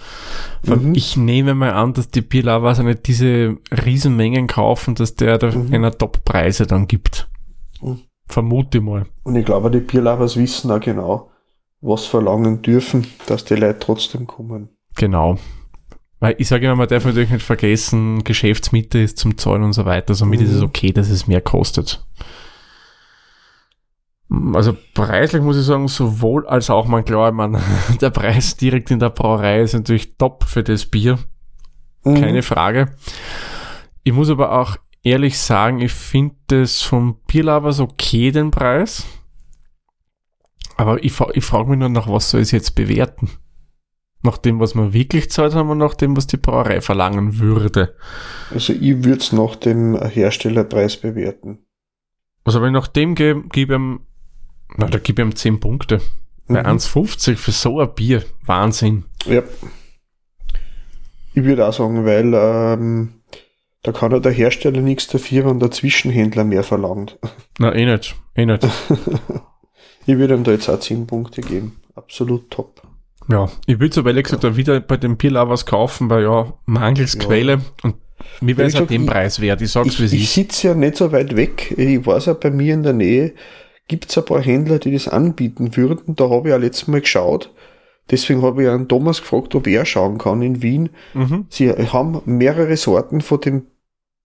Mhm. 0.65 0.94
Ich 0.96 1.15
nehme 1.15 1.54
mal 1.54 1.72
an, 1.74 1.94
dass 1.94 2.10
die 2.10 2.22
Bierlavas 2.22 2.80
nicht 2.80 3.06
diese 3.08 3.58
Riesenmengen 3.86 4.48
kaufen, 4.48 4.96
dass 4.96 5.15
der 5.15 5.38
da 5.38 5.52
Mhm. 5.52 5.74
einer 5.74 5.91
Top-Preise 5.91 6.65
dann 6.65 6.88
gibt. 6.88 7.30
Mhm. 7.82 8.00
Vermute 8.28 8.82
mal. 8.82 9.06
Und 9.24 9.36
ich 9.36 9.46
glaube, 9.46 9.70
die 9.70 9.80
Bierlovers 9.82 10.38
wissen 10.38 10.72
auch 10.72 10.80
genau, 10.80 11.30
was 11.82 12.06
verlangen 12.06 12.62
dürfen, 12.62 13.06
dass 13.28 13.46
die 13.46 13.56
Leute 13.56 13.80
trotzdem 13.80 14.26
kommen. 14.26 14.70
Genau. 14.96 15.38
Weil 16.20 16.36
ich 16.38 16.48
sage 16.48 16.65
immer, 16.67 16.76
man 16.76 16.88
darf 16.88 17.04
natürlich 17.06 17.32
nicht 17.32 17.46
vergessen, 17.46 18.24
Geschäftsmitte 18.24 19.00
ist 19.00 19.17
zum 19.17 19.38
Zahlen 19.38 19.63
und 19.63 19.74
so 19.74 19.86
weiter. 19.86 20.13
Somit 20.13 20.39
Mhm. 20.39 20.46
ist 20.48 20.52
es 20.54 20.62
okay, 20.62 20.91
dass 20.91 21.10
es 21.10 21.28
mehr 21.28 21.41
kostet. 21.41 22.06
Also 24.54 24.78
preislich 24.94 25.41
muss 25.41 25.58
ich 25.58 25.65
sagen, 25.65 25.89
sowohl 25.89 26.48
als 26.48 26.70
auch, 26.70 26.88
man 26.88 27.04
klar, 27.04 27.34
mein, 27.34 27.58
der 28.02 28.12
Preis 28.12 28.56
direkt 28.56 28.89
in 28.89 29.00
der 29.00 29.10
Brauerei 29.10 29.62
ist 29.62 29.74
natürlich 29.74 30.17
top 30.17 30.46
für 30.46 30.63
das 30.63 30.86
Bier. 30.86 31.20
Mhm. 32.06 32.15
Keine 32.15 32.41
Frage. 32.41 32.94
Ich 34.04 34.13
muss 34.13 34.30
aber 34.30 34.58
auch 34.60 34.78
ehrlich 35.04 35.38
sagen, 35.38 35.80
ich 35.80 35.91
finde 35.91 36.62
es 36.62 36.82
vom 36.82 37.17
Bierlavers 37.28 37.82
okay, 37.82 38.32
den 38.32 38.52
Preis. 38.52 39.06
Aber 40.78 41.04
ich, 41.04 41.13
ich 41.34 41.44
frage 41.44 41.70
mich 41.70 41.80
nur, 41.80 41.89
nach 41.89 42.08
was 42.08 42.30
soll 42.30 42.41
ich 42.41 42.48
es 42.48 42.52
jetzt 42.52 42.76
bewerten? 42.76 43.30
Nach 44.24 44.38
dem, 44.38 44.60
was 44.60 44.76
man 44.76 44.94
wirklich 44.94 45.30
zahlt, 45.30 45.56
haben 45.56 45.67
wir 45.67 45.76
nach 45.76 45.96
dem, 45.96 46.15
was 46.15 46.28
die 46.28 46.38
Brauerei 46.38 46.80
verlangen 46.80 47.39
würde. 47.39 47.96
Also 48.52 48.72
ich 48.72 49.04
würde 49.04 49.20
es 49.20 49.32
nach 49.34 49.56
dem 49.56 50.00
Herstellerpreis 50.02 50.98
bewerten. 50.98 51.65
Also 52.44 52.62
wenn 52.62 52.70
ich 52.70 52.82
nach 52.82 52.88
dem 52.88 53.15
gebe, 53.15 53.44
gebe 53.50 53.76
ich 53.76 54.11
na, 54.77 54.88
da 54.88 54.97
gebe 54.99 55.21
ich 55.21 55.27
ihm 55.27 55.36
10 55.36 55.60
Punkte. 55.60 56.01
Bei 56.47 56.62
Mhm. 56.62 56.69
1,50 56.79 57.36
für 57.38 57.51
so 57.51 57.79
ein 57.79 57.93
Bier. 57.95 58.23
Wahnsinn. 58.45 59.05
Ja. 59.25 59.43
Ich 61.34 61.43
würde 61.43 61.65
auch 61.67 61.73
sagen, 61.73 62.05
weil 62.05 62.34
ähm, 62.34 63.13
da 63.84 63.91
kann 63.91 64.12
ja 64.12 64.19
der 64.19 64.31
Hersteller 64.31 64.81
nichts 64.81 65.07
dafür, 65.07 65.45
wenn 65.45 65.60
der 65.60 65.71
Zwischenhändler 65.71 66.43
mehr 66.43 66.63
verlangt. 66.63 67.17
Na, 67.60 67.73
eh 67.73 67.86
nicht. 67.86 68.15
Eh 68.36 68.45
nicht. 68.45 68.67
Ich 70.07 70.17
würde 70.17 70.34
ihm 70.34 70.43
da 70.43 70.51
jetzt 70.51 70.67
auch 70.67 70.79
10 70.79 71.05
Punkte 71.05 71.41
geben. 71.41 71.79
Absolut 71.95 72.49
top. 72.49 72.81
Ja, 73.29 73.47
ich 73.67 73.79
will 73.79 73.93
so 73.93 74.03
ehrlich 74.03 74.23
gesagt 74.23 74.43
auch 74.43 74.55
wieder 74.55 74.79
bei 74.79 74.97
dem 74.97 75.15
Bierler 75.15 75.47
was 75.47 75.67
kaufen, 75.67 76.10
weil 76.10 76.23
ja, 76.23 76.51
mangels 76.65 77.15
Ja. 77.21 77.60
Und 77.84 77.95
mir 78.41 78.57
wäre 78.57 78.67
es 78.67 78.73
gesagt, 78.73 78.89
den 78.89 79.03
ich- 79.03 79.07
Preis 79.07 79.39
wert. 79.39 79.62
Ich 79.62 79.71
sag's, 79.71 79.99
wie 79.99 80.05
es 80.05 80.13
Ich, 80.13 80.23
ich 80.23 80.29
sitze 80.31 80.69
ja 80.69 80.73
nicht 80.73 80.97
so 80.97 81.12
weit 81.12 81.36
weg. 81.36 81.75
Ich 81.77 82.03
weiß 82.03 82.25
ja, 82.25 82.34
bei 82.34 82.49
mir 82.49 82.73
in 82.73 82.81
der 82.81 82.93
Nähe 82.93 83.34
gibt 83.88 84.10
es 84.10 84.17
ein 84.17 84.26
paar 84.26 84.41
Händler, 84.41 84.80
die 84.80 84.91
das 84.91 85.08
anbieten 85.08 85.76
würden. 85.76 86.15
Da 86.15 86.30
habe 86.30 86.50
ich 86.50 86.56
auch 86.56 86.60
letztes 86.60 86.88
Mal 86.88 87.02
geschaut. 87.02 87.54
Deswegen 88.10 88.41
habe 88.41 88.63
ich 88.63 88.70
einen 88.70 88.88
Thomas 88.88 89.22
gefragt, 89.22 89.56
ob 89.56 89.67
er 89.67 89.86
schauen 89.86 90.17
kann 90.17 90.41
in 90.41 90.62
Wien. 90.62 90.89
Mhm. 91.13 91.46
Sie 91.50 91.70
haben 91.72 92.22
mehrere 92.26 92.76
Sorten 92.78 93.22
von 93.22 93.39
dem 93.41 93.67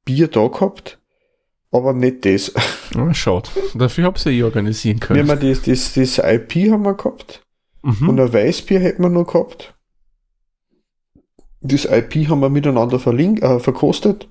Bier 0.05 0.29
da 0.29 0.47
gehabt, 0.49 0.99
aber 1.71 1.92
nicht 1.92 2.25
das. 2.25 2.53
Ja, 2.95 3.12
schaut. 3.14 3.51
Dafür 3.75 4.05
habe 4.05 4.19
ich 4.19 4.27
eh 4.27 4.42
organisieren 4.42 5.01
Wir 5.01 5.07
können. 5.07 5.29
haben 5.31 5.40
das, 5.40 5.62
das, 5.62 5.95
das 5.95 6.19
IP 6.19 6.71
haben 6.71 6.85
wir 6.85 6.95
gehabt 6.95 7.42
Mhm. 7.83 8.09
und 8.09 8.21
ein 8.21 8.33
Weißbier 8.33 8.81
hätten 8.81 9.03
wir 9.03 9.09
noch 9.11 9.27
gehabt. 9.33 9.75
Das 11.61 11.85
IP 11.85 12.29
haben 12.29 12.40
wir 12.40 12.49
miteinander 12.49 12.99
verlink, 12.99 13.42
äh, 13.42 13.59
verkostet 13.61 14.29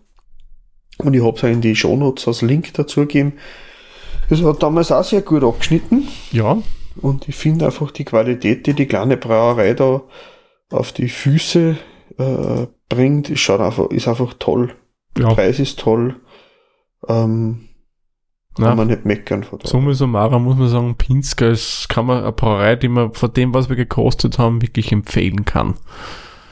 und 0.98 1.14
ich 1.14 1.24
habe 1.24 1.38
es 1.38 1.44
in 1.44 1.62
die 1.62 1.76
Shownotes 1.76 2.28
als 2.28 2.42
Link 2.42 2.74
dazu 2.74 3.02
gegeben. 3.02 3.34
Das 4.30 4.42
hat 4.44 4.64
damals 4.64 4.92
auch 4.92 5.04
sehr 5.04 5.22
gut 5.22 5.44
abgeschnitten 5.44 6.08
Ja, 6.32 6.58
und 7.02 7.28
ich 7.28 7.36
finde 7.36 7.66
einfach 7.66 7.92
die 7.92 8.06
Qualität, 8.06 8.66
die 8.68 8.74
die 8.74 8.86
kleine 8.86 9.18
Brauerei 9.18 9.74
da 9.74 10.02
auf 10.72 10.92
die 10.92 11.10
Füße 11.10 11.78
äh, 12.18 12.68
bringt, 12.90 13.30
ist, 13.30 13.50
einfach, 13.50 13.90
ist 13.90 14.08
einfach 14.08 14.34
toll. 14.40 14.74
Der 15.18 15.28
Ja. 15.28 15.34
Preis 15.34 15.60
ist 15.60 15.80
toll. 15.80 16.16
Ähm, 17.08 17.70
kann 18.56 18.78
man 18.78 18.88
nicht 18.88 19.04
meckern 19.06 19.44
von 19.44 19.60
da. 19.60 19.68
Summa 19.68 19.94
summarum 19.94 20.46
muss 20.46 20.56
man 20.56 20.70
sagen, 20.70 20.96
Pinsker 20.96 21.50
ist, 21.50 21.90
kann 21.90 22.06
man 22.06 22.24
eine 22.24 22.32
Brauerei, 22.32 22.78
die 22.78 22.88
man 22.88 23.14
von 23.14 23.34
dem, 23.34 23.54
was 23.54 23.68
wir 23.68 23.76
gekostet 23.76 24.40
haben, 24.40 24.62
wirklich 24.62 24.92
empfehlen 24.94 25.44
kann. 25.44 25.76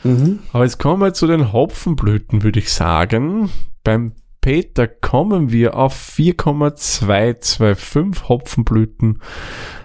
Mhm. 0.03 0.39
Aber 0.51 0.65
jetzt 0.65 0.79
kommen 0.79 1.01
wir 1.01 1.13
zu 1.13 1.27
den 1.27 1.53
Hopfenblüten, 1.53 2.43
würde 2.43 2.59
ich 2.59 2.73
sagen. 2.73 3.49
Beim 3.85 4.11
Peter 4.43 4.87
kommen 4.87 5.51
wir 5.53 5.77
auf 5.77 5.93
4,225 5.93 8.27
Hopfenblüten. 8.27 9.21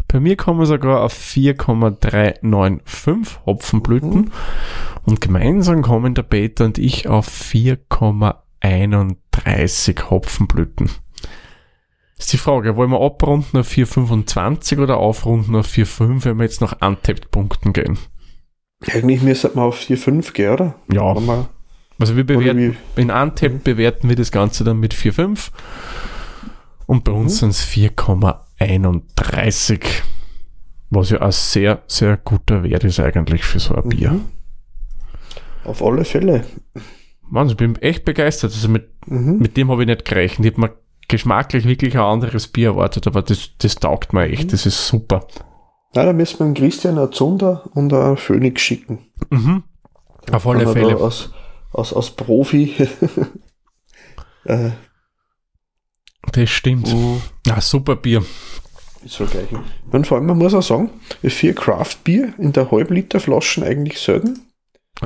Bei 0.08 0.18
mir 0.18 0.36
kommen 0.36 0.58
wir 0.58 0.66
sogar 0.66 1.04
auf 1.04 1.12
4,395 1.12 3.46
Hopfenblüten. 3.46 4.32
Und 5.04 5.20
gemeinsam 5.20 5.82
kommen 5.82 6.16
der 6.16 6.24
Peter 6.24 6.64
und 6.64 6.76
ich 6.76 7.08
auf 7.08 7.28
4,31 7.28 10.10
Hopfenblüten. 10.10 10.90
Ist 12.18 12.32
die 12.32 12.38
Frage, 12.38 12.74
wollen 12.74 12.90
wir 12.90 13.00
abrunden 13.00 13.58
auf 13.58 13.70
4,25 13.70 14.82
oder 14.82 14.96
aufrunden 14.96 15.54
auf 15.54 15.68
4,5, 15.68 16.24
wenn 16.24 16.38
wir 16.38 16.42
jetzt 16.42 16.60
nach 16.60 16.80
Untapped-Punkten 16.80 17.72
gehen? 17.72 17.96
Eigentlich 18.92 19.22
müsste 19.22 19.52
man 19.54 19.66
auf 19.66 19.78
4,5 19.78 20.32
gehen, 20.32 20.52
oder? 20.52 20.74
Ja, 20.92 21.14
also 21.98 22.16
wir 22.16 22.24
bewerten, 22.24 22.76
in 22.96 23.10
Untap 23.10 23.64
bewerten 23.64 24.08
wir 24.08 24.16
das 24.16 24.30
Ganze 24.32 24.64
dann 24.64 24.78
mit 24.80 24.94
4,5 24.94 25.50
und 26.86 27.04
bei 27.04 27.12
uns 27.12 27.38
sind 27.38 27.50
es 27.50 27.64
4,31, 27.66 29.80
was 30.90 31.10
ja 31.10 31.20
ein 31.20 31.32
sehr, 31.32 31.82
sehr 31.86 32.16
guter 32.16 32.62
Wert 32.62 32.84
ist 32.84 33.00
eigentlich 33.00 33.44
für 33.44 33.58
so 33.60 33.74
ein 33.74 33.88
Bier. 33.88 34.12
Mhm. 34.12 34.24
Auf 35.64 35.82
alle 35.82 36.04
Fälle. 36.04 36.44
Wahnsinn, 37.30 37.52
ich 37.52 37.56
bin 37.58 37.76
echt 37.82 38.04
begeistert. 38.04 38.52
Also 38.52 38.68
mit, 38.68 38.88
Mhm. 39.06 39.38
mit 39.38 39.56
dem 39.56 39.70
habe 39.70 39.82
ich 39.82 39.88
nicht 39.88 40.04
gerechnet. 40.04 40.46
Ich 40.46 40.52
habe 40.52 40.60
mir 40.68 40.74
geschmacklich 41.08 41.64
wirklich 41.66 41.94
ein 41.94 42.00
anderes 42.04 42.48
Bier 42.48 42.68
erwartet, 42.70 43.06
aber 43.06 43.22
das, 43.22 43.50
das 43.58 43.76
taugt 43.76 44.12
mir 44.12 44.24
echt. 44.28 44.52
Das 44.52 44.66
ist 44.66 44.86
super. 44.86 45.26
Na, 45.94 46.04
da 46.04 46.12
müssen 46.12 46.38
wir 46.40 46.46
einen 46.46 46.54
Christian, 46.54 46.98
einen 46.98 47.12
Zunder 47.12 47.64
und 47.74 47.92
einen 47.92 48.16
Phoenix 48.16 48.62
schicken. 48.62 48.98
Mhm. 49.30 49.62
Auf 50.30 50.46
alle 50.46 50.66
Fälle. 50.68 50.96
da 50.96 51.10
Als, 51.72 51.92
als 51.92 52.10
Profi. 52.10 52.74
äh, 54.44 54.70
Das 56.32 56.50
stimmt. 56.50 56.92
mhm. 56.92 57.20
Ja, 57.46 57.60
super 57.60 57.96
Bier. 57.96 58.24
ist 59.04 59.14
so 59.14 59.24
gleich. 59.26 59.48
Man, 59.90 60.04
vor 60.04 60.18
allem, 60.18 60.26
man 60.26 60.38
muss 60.38 60.54
auch 60.54 60.62
sagen, 60.62 60.90
vier 61.22 61.54
Craft-Bier 61.54 62.34
in 62.38 62.52
der 62.52 62.70
Halbliter-Flaschen 62.70 63.62
eigentlich 63.62 63.98
selten, 64.00 64.40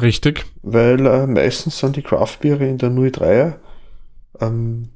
Richtig. 0.00 0.46
weil 0.62 1.06
äh, 1.06 1.26
meistens 1.26 1.78
sind 1.78 1.96
die 1.96 2.02
Craft-Biere 2.02 2.66
in 2.66 2.78
der 2.78 2.90
03er, 2.90 3.54
ähm, 4.40 4.88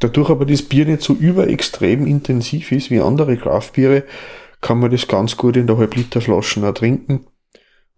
dadurch 0.00 0.30
aber 0.30 0.44
das 0.46 0.62
Bier 0.62 0.86
nicht 0.86 1.02
so 1.02 1.12
überextrem 1.14 2.06
intensiv 2.06 2.72
ist 2.72 2.90
wie 2.90 3.00
andere 3.00 3.36
Craft-Biere, 3.36 4.04
kann 4.60 4.78
man 4.80 4.90
das 4.90 5.08
ganz 5.08 5.36
gut 5.36 5.56
in 5.56 5.66
der 5.66 5.76
Halbliter-Flaschen 5.78 6.64
auch 6.64 6.74
trinken. 6.74 7.26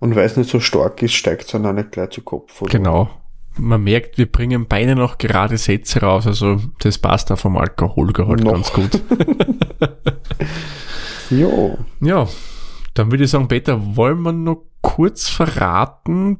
Und 0.04 0.14
weil 0.16 0.26
es 0.26 0.36
nicht 0.36 0.50
so 0.50 0.60
stark 0.60 1.00
ist, 1.02 1.14
steigt 1.14 1.44
es 1.44 1.52
dann 1.52 1.64
auch 1.64 1.72
nicht 1.72 1.92
gleich 1.92 2.10
zu 2.10 2.20
Kopf. 2.20 2.60
Oder? 2.60 2.70
Genau. 2.70 3.08
Man 3.56 3.82
merkt, 3.84 4.18
wir 4.18 4.30
bringen 4.30 4.66
beide 4.68 4.94
noch 4.94 5.16
gerade 5.16 5.56
Sätze 5.56 6.00
raus, 6.00 6.26
also 6.26 6.60
das 6.80 6.98
passt 6.98 7.32
auch 7.32 7.38
vom 7.38 7.56
Alkoholgehalt 7.56 8.42
Noch. 8.44 8.52
ganz 8.52 8.70
gut. 8.72 9.00
Jo. 11.30 11.78
Ja, 12.00 12.28
dann 12.92 13.10
würde 13.10 13.24
ich 13.24 13.30
sagen, 13.30 13.48
Peter, 13.48 13.96
wollen 13.96 14.20
wir 14.22 14.32
noch 14.32 14.66
kurz 14.82 15.28
verraten, 15.30 16.38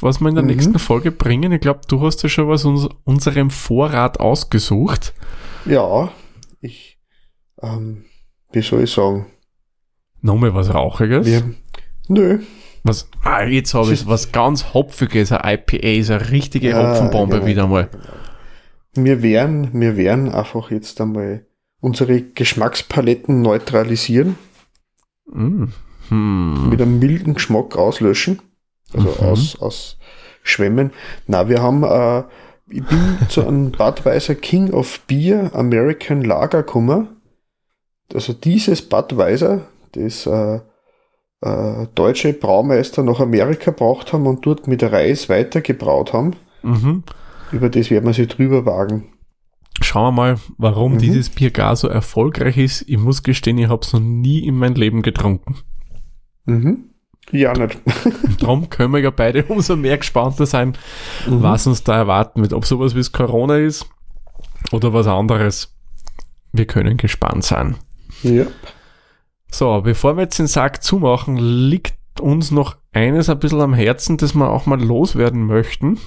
was 0.00 0.20
wir 0.20 0.28
in 0.28 0.34
der 0.34 0.42
Mhm. 0.44 0.50
nächsten 0.50 0.78
Folge 0.78 1.12
bringen? 1.12 1.52
Ich 1.52 1.60
glaube, 1.60 1.80
du 1.88 2.00
hast 2.00 2.22
ja 2.22 2.28
schon 2.30 2.48
was 2.48 2.64
uns 2.64 2.88
unserem 3.04 3.50
Vorrat 3.50 4.18
ausgesucht. 4.20 5.12
Ja, 5.66 6.10
ich, 6.62 6.98
ähm, 7.62 8.06
wie 8.52 8.62
soll 8.62 8.84
ich 8.84 8.90
sagen? 8.92 9.26
Nochmal 10.22 10.54
was 10.54 10.72
Rauchiges. 10.72 11.26
Wir, 11.26 11.42
nö. 12.08 12.38
Was, 12.84 13.08
ah, 13.22 13.42
jetzt 13.44 13.72
habe 13.74 13.92
ich 13.94 14.06
was 14.06 14.30
ganz 14.30 14.74
Hopfiges, 14.74 15.32
ein 15.32 15.54
IPA, 15.58 15.88
ist 15.88 16.10
eine 16.10 16.30
richtige 16.30 16.68
Ja, 16.70 16.90
Hopfenbombe 16.90 17.36
genau. 17.36 17.46
wieder 17.46 17.66
mal. 17.66 17.88
Wir 18.94 19.22
werden, 19.22 19.70
wir 19.72 19.96
werden 19.96 20.30
einfach 20.30 20.70
jetzt 20.70 21.00
einmal 21.00 21.46
unsere 21.80 22.20
Geschmackspaletten 22.22 23.40
neutralisieren, 23.42 24.36
Mm. 25.26 25.64
Hm. 26.10 26.68
mit 26.68 26.82
einem 26.82 26.98
milden 26.98 27.32
Geschmack 27.34 27.76
auslöschen, 27.76 28.40
also 28.92 29.08
Mhm. 29.08 29.28
aus, 29.28 29.56
aus 29.60 29.98
Schwemmen. 30.42 30.92
Na, 31.26 31.48
wir 31.48 31.62
haben, 31.62 31.82
äh, 31.82 32.24
ich 32.68 32.84
bin 32.84 33.18
zu 33.30 33.46
einem 33.46 33.72
Budweiser 33.72 34.34
King 34.34 34.70
of 34.72 35.00
Beer 35.06 35.50
American 35.54 36.20
Lager 36.22 36.62
gekommen. 36.62 37.08
Also 38.12 38.34
dieses 38.34 38.82
Budweiser, 38.82 39.62
das 39.92 40.26
äh, 40.26 40.60
äh, 41.44 41.86
deutsche 41.94 42.32
Braumeister 42.32 43.02
nach 43.02 43.20
Amerika 43.20 43.70
gebracht 43.70 44.12
haben 44.12 44.26
und 44.26 44.44
dort 44.46 44.66
mit 44.66 44.82
Reis 44.82 45.28
weitergebraut 45.28 46.12
haben. 46.12 46.36
Mhm. 46.62 47.02
Über 47.52 47.68
das 47.68 47.90
werden 47.90 48.06
wir 48.06 48.14
sich 48.14 48.28
drüber 48.28 48.64
wagen. 48.66 49.08
Schauen 49.80 50.14
wir 50.14 50.22
mal, 50.22 50.36
warum 50.56 50.94
Mhm. 50.94 50.98
dieses 50.98 51.30
Bier 51.30 51.50
gar 51.50 51.76
so 51.76 51.88
erfolgreich 51.88 52.56
ist. 52.56 52.82
Ich 52.88 52.96
muss 52.98 53.22
gestehen, 53.22 53.58
ich 53.58 53.68
habe 53.68 53.82
es 53.82 53.92
noch 53.92 54.00
nie 54.00 54.38
in 54.46 54.56
meinem 54.56 54.74
Leben 54.76 55.02
getrunken. 55.02 55.56
Mhm. 56.46 56.90
Ja, 57.30 57.52
nicht. 57.54 57.78
Darum 58.40 58.68
können 58.70 58.92
wir 58.92 59.00
ja 59.00 59.10
beide 59.10 59.44
umso 59.48 59.76
mehr 59.76 59.98
gespannter 59.98 60.46
sein, 60.46 60.76
Mhm. 61.26 61.42
was 61.42 61.66
uns 61.66 61.82
da 61.84 61.96
erwarten 61.96 62.42
wird. 62.42 62.52
Ob 62.52 62.64
sowas 62.66 62.94
wie 62.94 63.00
es 63.00 63.12
Corona 63.12 63.56
ist 63.58 63.86
oder 64.72 64.92
was 64.92 65.06
anderes. 65.06 65.74
Wir 66.52 66.66
können 66.66 66.96
gespannt 66.96 67.44
sein. 67.44 67.76
Ja. 68.22 68.44
So, 69.54 69.82
bevor 69.82 70.16
wir 70.16 70.22
jetzt 70.22 70.40
den 70.40 70.48
Sack 70.48 70.82
zumachen, 70.82 71.36
liegt 71.36 71.94
uns 72.20 72.50
noch 72.50 72.74
eines 72.92 73.30
ein 73.30 73.38
bisschen 73.38 73.60
am 73.60 73.72
Herzen, 73.72 74.16
das 74.16 74.34
wir 74.34 74.50
auch 74.50 74.66
mal 74.66 74.82
loswerden 74.82 75.46
möchten. 75.46 76.00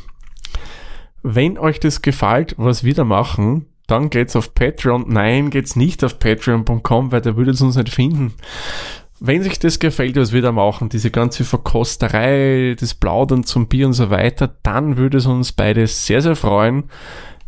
Wenn 1.24 1.58
euch 1.58 1.80
das 1.80 2.02
gefällt, 2.02 2.56
was 2.58 2.84
wir 2.84 2.94
da 2.94 3.06
machen, 3.06 3.68
dann 3.88 4.10
geht's 4.10 4.36
auf 4.36 4.54
Patreon. 4.54 5.06
Nein, 5.08 5.50
geht's 5.50 5.78
nicht 5.78 6.04
auf 6.04 6.20
patreon.com, 6.20 7.14
weil 7.14 7.22
da 7.22 7.38
würdet 7.38 7.62
ihr 7.62 7.66
uns 7.68 7.78
nicht 7.78 7.88
finden. 7.88 8.34
Wenn 9.22 9.44
sich 9.44 9.60
das 9.60 9.80
gefällt, 9.80 10.18
was 10.18 10.34
wir 10.34 10.42
da 10.42 10.52
machen, 10.52 10.90
diese 10.90 11.10
ganze 11.10 11.46
Verkosterei, 11.46 12.76
das 12.78 12.96
Plaudern 12.96 13.46
zum 13.46 13.68
Bier 13.68 13.88
und 13.88 13.94
so 13.94 14.10
weiter, 14.10 14.58
dann 14.62 14.98
würde 14.98 15.20
es 15.20 15.26
uns 15.26 15.54
beide 15.54 15.88
sehr, 15.88 16.22
sehr 16.22 16.36
freuen, 16.36 16.90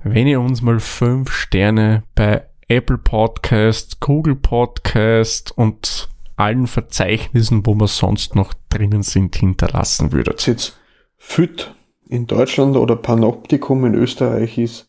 wenn 0.05 0.27
ihr 0.27 0.39
uns 0.39 0.61
mal 0.61 0.79
fünf 0.79 1.33
Sterne 1.33 2.03
bei 2.15 2.45
Apple 2.69 2.99
Podcast, 2.99 3.99
Google 3.99 4.35
Podcast 4.35 5.57
und 5.57 6.07
allen 6.35 6.67
Verzeichnissen, 6.67 7.65
wo 7.65 7.73
wir 7.73 7.87
sonst 7.87 8.35
noch 8.35 8.53
drinnen 8.69 9.01
sind, 9.01 9.35
hinterlassen 9.35 10.11
es 10.37 10.45
jetzt 10.45 10.79
FIT 11.17 11.73
in 12.07 12.27
Deutschland 12.27 12.77
oder 12.77 12.95
Panoptikum 12.95 13.85
in 13.85 13.95
Österreich 13.95 14.59
ist, 14.59 14.85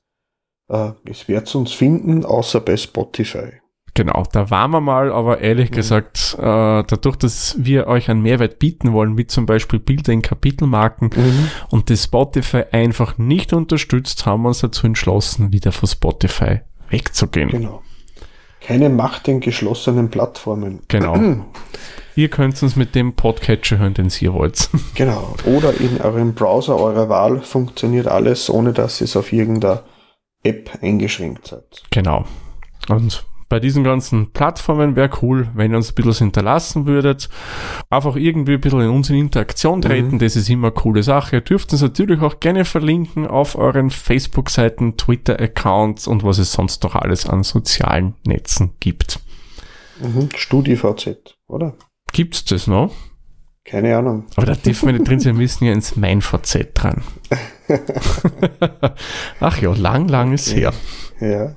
äh, 0.68 0.90
es 1.06 1.26
wird 1.26 1.52
uns 1.54 1.72
finden, 1.72 2.26
außer 2.26 2.60
bei 2.60 2.76
Spotify. 2.76 3.52
Genau, 3.94 4.24
da 4.30 4.50
waren 4.50 4.70
wir 4.72 4.80
mal, 4.82 5.10
aber 5.10 5.40
ehrlich 5.40 5.70
Mhm. 5.70 5.74
gesagt, 5.74 6.36
äh, 6.38 6.42
dadurch, 6.42 7.16
dass 7.16 7.56
wir 7.58 7.86
euch 7.88 8.10
einen 8.10 8.22
Mehrwert 8.22 8.58
bieten 8.58 8.92
wollen, 8.92 9.16
wie 9.16 9.26
zum 9.26 9.46
Beispiel 9.46 9.78
Bilder 9.80 10.12
in 10.12 10.22
Kapitelmarken 10.22 11.10
und 11.70 11.88
das 11.90 12.04
Spotify 12.04 12.64
einfach 12.72 13.16
nicht 13.16 13.52
unterstützt, 13.54 14.26
haben 14.26 14.42
wir 14.42 14.48
uns 14.48 14.60
dazu 14.60 14.86
entschlossen, 14.86 15.52
wieder 15.52 15.72
von 15.72 15.88
Spotify 15.88 16.60
wegzugehen. 16.90 17.48
Genau. 17.48 17.82
Keine 18.60 18.90
Macht 18.90 19.26
den 19.26 19.40
geschlossenen 19.40 20.10
Plattformen. 20.10 20.80
Genau. 20.88 21.16
Ihr 22.16 22.28
könnt 22.28 22.62
uns 22.62 22.76
mit 22.76 22.94
dem 22.94 23.14
Podcatcher 23.14 23.78
hören, 23.78 23.94
den 23.94 24.10
ihr 24.20 24.34
wollt. 24.34 24.68
Genau. 24.94 25.34
Oder 25.46 25.72
in 25.80 26.00
eurem 26.00 26.34
Browser 26.34 26.78
eurer 26.78 27.08
Wahl 27.08 27.40
funktioniert 27.40 28.08
alles, 28.08 28.50
ohne 28.50 28.72
dass 28.72 29.00
ihr 29.00 29.06
es 29.06 29.16
auf 29.16 29.32
irgendeiner 29.32 29.84
App 30.42 30.70
eingeschränkt 30.82 31.46
seid. 31.46 31.82
Genau. 31.90 32.26
Und 32.88 33.24
bei 33.50 33.60
diesen 33.60 33.82
ganzen 33.82 34.32
Plattformen 34.32 34.94
wäre 34.94 35.10
cool, 35.20 35.48
wenn 35.54 35.72
ihr 35.72 35.76
uns 35.76 35.90
ein 35.90 35.96
bisschen 35.96 36.26
hinterlassen 36.26 36.86
würdet. 36.86 37.28
Einfach 37.90 38.14
irgendwie 38.14 38.54
ein 38.54 38.60
bisschen 38.60 38.80
in 38.80 38.88
uns 38.88 39.10
in 39.10 39.16
Interaktion 39.16 39.82
treten. 39.82 40.20
Das 40.20 40.36
ist 40.36 40.48
immer 40.48 40.68
eine 40.68 40.74
coole 40.74 41.02
Sache. 41.02 41.36
Ihr 41.36 41.40
dürft 41.40 41.72
uns 41.72 41.82
natürlich 41.82 42.20
auch 42.20 42.38
gerne 42.38 42.64
verlinken 42.64 43.26
auf 43.26 43.56
euren 43.56 43.90
Facebook-Seiten, 43.90 44.96
Twitter-Accounts 44.96 46.06
und 46.06 46.22
was 46.22 46.38
es 46.38 46.52
sonst 46.52 46.84
noch 46.84 46.94
alles 46.94 47.28
an 47.28 47.42
sozialen 47.42 48.14
Netzen 48.24 48.74
gibt. 48.78 49.18
Mhm. 50.00 50.28
StudiVZ, 50.34 51.36
oder? 51.48 51.74
Gibt's 52.12 52.44
das 52.44 52.68
noch? 52.68 52.94
Keine 53.64 53.96
Ahnung. 53.96 54.26
Aber 54.36 54.46
da 54.46 54.54
dürfen 54.54 54.86
wir 54.86 54.92
nicht 54.92 55.08
drin 55.08 55.18
sein, 55.18 55.34
wir 55.34 55.42
müssen 55.42 55.64
ja 55.64 55.72
ins 55.72 55.96
MeinVZ 55.96 56.68
dran. 56.72 57.02
Ach 59.40 59.60
ja, 59.60 59.74
lang, 59.74 60.06
lang 60.06 60.32
ist 60.32 60.54
her. 60.54 60.72
Ja. 61.20 61.56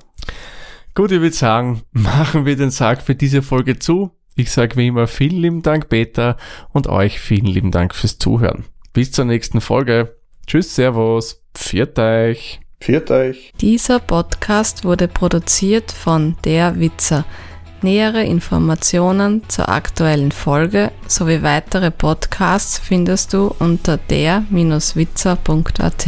Gut, 0.95 1.11
ich 1.11 1.21
würde 1.21 1.35
sagen, 1.35 1.81
machen 1.91 2.45
wir 2.45 2.55
den 2.55 2.71
Sack 2.71 3.01
für 3.01 3.15
diese 3.15 3.41
Folge 3.41 3.79
zu. 3.79 4.11
Ich 4.35 4.51
sage 4.51 4.77
wie 4.77 4.87
immer 4.87 5.07
vielen 5.07 5.41
lieben 5.41 5.63
Dank, 5.63 5.89
Peter, 5.89 6.37
und 6.69 6.87
euch 6.87 7.19
vielen 7.19 7.47
lieben 7.47 7.71
Dank 7.71 7.95
fürs 7.95 8.19
Zuhören. 8.19 8.65
Bis 8.93 9.11
zur 9.11 9.25
nächsten 9.25 9.59
Folge. 9.61 10.15
Tschüss, 10.45 10.75
Servus, 10.75 11.41
pfiat 11.55 11.97
euch. 11.97 12.59
Pfiat 12.79 13.09
euch. 13.11 13.51
Dieser 13.61 13.99
Podcast 13.99 14.83
wurde 14.83 15.07
produziert 15.07 15.91
von 15.91 16.35
Der 16.45 16.79
Witzer. 16.79 17.25
Nähere 17.81 18.23
Informationen 18.23 19.41
zur 19.49 19.69
aktuellen 19.69 20.31
Folge 20.31 20.91
sowie 21.07 21.41
weitere 21.43 21.91
Podcasts 21.91 22.79
findest 22.79 23.33
du 23.33 23.53
unter 23.59 23.97
der-witzer.at. 23.97 26.07